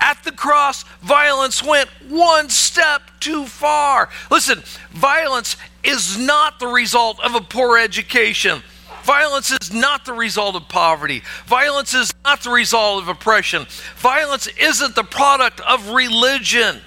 At 0.00 0.24
the 0.24 0.32
cross, 0.32 0.82
violence 1.02 1.62
went 1.62 1.88
one 2.08 2.48
step 2.48 3.02
too 3.20 3.46
far. 3.46 4.08
Listen, 4.30 4.62
violence 4.90 5.56
is 5.82 6.18
not 6.18 6.58
the 6.58 6.66
result 6.66 7.20
of 7.20 7.34
a 7.34 7.40
poor 7.40 7.78
education. 7.78 8.62
Violence 9.02 9.50
is 9.50 9.72
not 9.72 10.04
the 10.04 10.12
result 10.12 10.56
of 10.56 10.68
poverty. 10.68 11.22
Violence 11.46 11.94
is 11.94 12.12
not 12.24 12.42
the 12.42 12.50
result 12.50 13.02
of 13.02 13.08
oppression. 13.08 13.66
Violence 13.96 14.46
isn't 14.60 14.94
the 14.94 15.04
product 15.04 15.60
of 15.60 15.90
religion. 15.90 16.80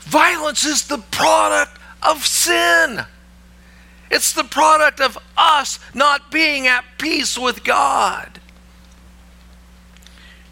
Violence 0.00 0.64
is 0.64 0.86
the 0.88 0.98
product 0.98 1.78
of 2.02 2.26
sin. 2.26 3.04
It's 4.10 4.32
the 4.32 4.44
product 4.44 5.00
of 5.00 5.16
us 5.38 5.78
not 5.94 6.30
being 6.30 6.66
at 6.66 6.84
peace 6.98 7.38
with 7.38 7.64
God. 7.64 8.40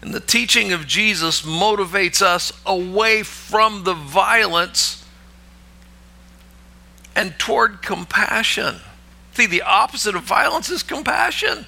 And 0.01 0.13
the 0.13 0.19
teaching 0.19 0.71
of 0.71 0.87
Jesus 0.87 1.43
motivates 1.43 2.21
us 2.21 2.51
away 2.65 3.21
from 3.21 3.83
the 3.83 3.93
violence 3.93 5.00
and 7.15 7.37
toward 7.37 7.81
compassion. 7.81 8.75
See, 9.33 9.45
the 9.45 9.61
opposite 9.61 10.15
of 10.15 10.23
violence 10.23 10.69
is 10.69 10.83
compassion. 10.83 11.65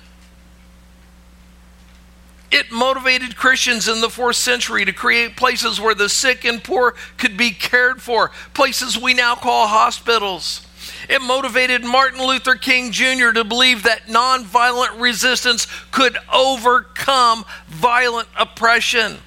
It 2.52 2.72
motivated 2.72 3.36
Christians 3.36 3.88
in 3.88 4.00
the 4.00 4.12
fourth 4.12 4.36
century 4.36 4.86
to 4.86 4.94
create 4.94 5.36
places 5.36 5.82
where 5.82 5.96
the 5.96 6.08
sick 6.08 6.46
and 6.46 6.64
poor 6.64 6.94
could 7.18 7.36
be 7.36 7.50
cared 7.50 8.00
for, 8.00 8.30
places 8.54 8.96
we 8.96 9.16
now 9.16 9.34
call 9.34 9.68
hospitals. 9.68 10.66
It 11.10 11.22
motivated 11.22 11.84
Martin 11.84 12.26
Luther 12.26 12.56
King 12.56 12.92
Jr. 12.92 13.32
to 13.32 13.44
believe 13.44 13.84
that 13.84 14.08
nonviolent 14.08 15.00
resistance 15.02 15.66
could 15.92 16.18
overcome 16.32 17.44
violent 17.68 18.28
oppression. 18.38 19.18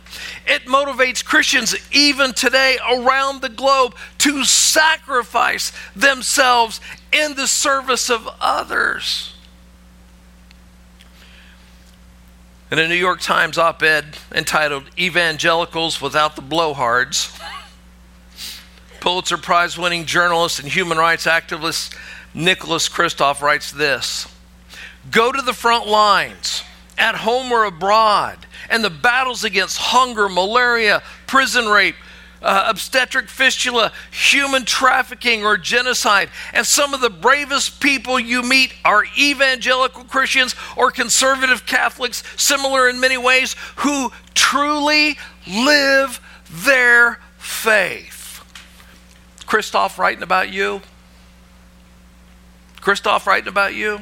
It 0.46 0.66
motivates 0.66 1.24
Christians 1.24 1.74
even 1.92 2.32
today 2.32 2.78
around 2.90 3.40
the 3.40 3.48
globe 3.48 3.94
to 4.18 4.44
sacrifice 4.44 5.72
themselves 5.94 6.80
in 7.12 7.34
the 7.34 7.46
service 7.46 8.10
of 8.10 8.28
others. 8.40 9.34
In 12.70 12.80
a 12.80 12.88
New 12.88 12.96
York 12.96 13.20
Times 13.20 13.58
op 13.58 13.82
ed 13.82 14.18
entitled 14.34 14.84
Evangelicals 14.98 16.00
Without 16.00 16.34
the 16.34 16.42
Blowhards, 16.42 17.40
Pulitzer 19.00 19.38
Prize 19.38 19.78
winning 19.78 20.04
journalist 20.04 20.58
and 20.58 20.68
human 20.68 20.98
rights 20.98 21.26
activist 21.26 21.94
Nicholas 22.34 22.88
Kristof 22.88 23.40
writes 23.40 23.70
this 23.70 24.26
Go 25.10 25.30
to 25.30 25.42
the 25.42 25.52
front 25.52 25.86
lines, 25.86 26.64
at 26.98 27.14
home 27.14 27.52
or 27.52 27.64
abroad, 27.64 28.45
and 28.70 28.82
the 28.84 28.90
battles 28.90 29.44
against 29.44 29.78
hunger, 29.78 30.28
malaria, 30.28 31.02
prison 31.26 31.66
rape, 31.66 31.96
uh, 32.42 32.66
obstetric 32.68 33.28
fistula, 33.28 33.92
human 34.10 34.64
trafficking, 34.64 35.44
or 35.44 35.56
genocide. 35.56 36.28
And 36.52 36.66
some 36.66 36.94
of 36.94 37.00
the 37.00 37.10
bravest 37.10 37.80
people 37.80 38.20
you 38.20 38.42
meet 38.42 38.74
are 38.84 39.04
evangelical 39.18 40.04
Christians 40.04 40.54
or 40.76 40.90
conservative 40.90 41.66
Catholics, 41.66 42.22
similar 42.36 42.88
in 42.88 43.00
many 43.00 43.16
ways, 43.16 43.56
who 43.76 44.12
truly 44.34 45.16
live 45.46 46.20
their 46.50 47.20
faith. 47.38 48.44
Kristof 49.46 49.98
writing 49.98 50.22
about 50.22 50.52
you? 50.52 50.82
Kristof 52.80 53.26
writing 53.26 53.48
about 53.48 53.74
you? 53.74 54.00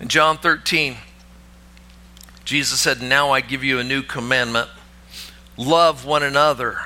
In 0.00 0.08
John 0.08 0.38
13, 0.38 0.96
Jesus 2.44 2.80
said, 2.80 3.00
Now 3.00 3.30
I 3.30 3.40
give 3.40 3.64
you 3.64 3.78
a 3.78 3.84
new 3.84 4.02
commandment 4.02 4.68
love 5.56 6.04
one 6.04 6.22
another. 6.22 6.78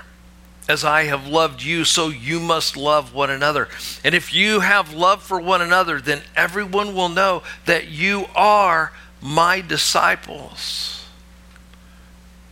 As 0.68 0.84
I 0.84 1.04
have 1.04 1.26
loved 1.26 1.62
you, 1.62 1.84
so 1.84 2.08
you 2.08 2.38
must 2.38 2.76
love 2.76 3.14
one 3.14 3.30
another. 3.30 3.68
And 4.04 4.14
if 4.14 4.34
you 4.34 4.60
have 4.60 4.92
love 4.92 5.22
for 5.22 5.40
one 5.40 5.62
another, 5.62 5.98
then 5.98 6.20
everyone 6.36 6.94
will 6.94 7.08
know 7.08 7.42
that 7.64 7.88
you 7.88 8.26
are 8.36 8.92
my 9.22 9.62
disciples. 9.62 11.06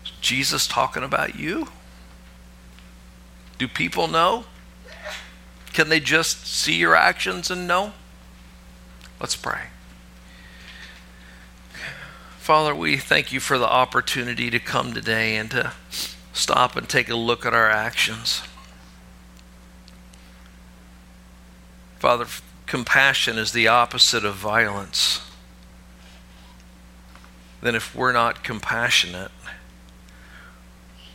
Is 0.02 0.12
Jesus 0.22 0.66
talking 0.66 1.02
about 1.02 1.38
you? 1.38 1.68
Do 3.58 3.68
people 3.68 4.08
know? 4.08 4.44
Can 5.74 5.90
they 5.90 6.00
just 6.00 6.46
see 6.46 6.76
your 6.76 6.96
actions 6.96 7.50
and 7.50 7.68
know? 7.68 7.92
Let's 9.20 9.36
pray. 9.36 9.68
Father, 12.46 12.76
we 12.76 12.96
thank 12.96 13.32
you 13.32 13.40
for 13.40 13.58
the 13.58 13.68
opportunity 13.68 14.50
to 14.50 14.60
come 14.60 14.92
today 14.94 15.34
and 15.34 15.50
to 15.50 15.72
stop 16.32 16.76
and 16.76 16.88
take 16.88 17.08
a 17.08 17.16
look 17.16 17.44
at 17.44 17.52
our 17.52 17.68
actions. 17.68 18.40
Father, 21.98 22.26
compassion 22.66 23.36
is 23.36 23.50
the 23.50 23.66
opposite 23.66 24.24
of 24.24 24.36
violence. 24.36 25.28
Then, 27.62 27.74
if 27.74 27.96
we're 27.96 28.12
not 28.12 28.44
compassionate, 28.44 29.32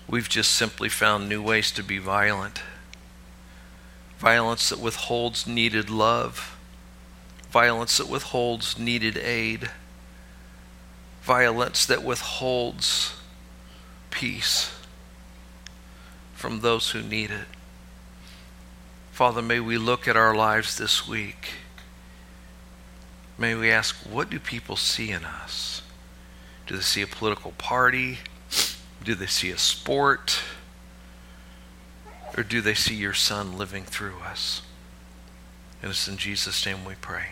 we've 0.10 0.28
just 0.28 0.52
simply 0.52 0.90
found 0.90 1.30
new 1.30 1.42
ways 1.42 1.72
to 1.72 1.82
be 1.82 1.98
violent. 1.98 2.62
Violence 4.20 4.68
that 4.68 4.82
withholds 4.82 5.48
needed 5.48 5.90
love, 5.90 6.58
violence 7.50 7.96
that 8.00 8.10
withholds 8.10 8.78
needed 8.78 9.18
aid 9.18 9.70
violence 11.22 11.86
that 11.86 12.04
withholds 12.04 13.16
peace 14.10 14.72
from 16.34 16.62
those 16.62 16.92
who 16.92 17.02
need 17.02 17.32
it. 17.32 17.48
Father, 19.12 19.42
may 19.42 19.60
we 19.60 19.78
look 19.78 20.08
at 20.08 20.18
our 20.18 20.36
lives 20.36 20.78
this 20.78 21.08
week. 21.08 21.52
May 23.38 23.56
we 23.56 23.72
ask, 23.72 23.96
what 24.10 24.30
do 24.30 24.40
people 24.40 24.76
see 24.76 25.12
in 25.12 25.24
us? 25.24 25.82
Do 26.66 26.76
they 26.76 26.82
see 26.82 27.02
a 27.02 27.08
political 27.08 27.52
party? 27.52 28.20
Do 29.04 29.16
they 29.16 29.28
see 29.28 29.52
a 29.52 29.58
sport? 29.58 30.42
Or 32.36 32.44
do 32.44 32.62
they 32.62 32.74
see 32.74 32.96
your 32.96 33.14
Son 33.14 33.58
living 33.58 33.84
through 33.84 34.20
us? 34.24 34.62
And 35.82 35.92
it's 35.92 36.08
in 36.08 36.18
Jesus' 36.18 36.66
name 36.66 36.86
we 36.86 36.96
pray. 36.96 37.30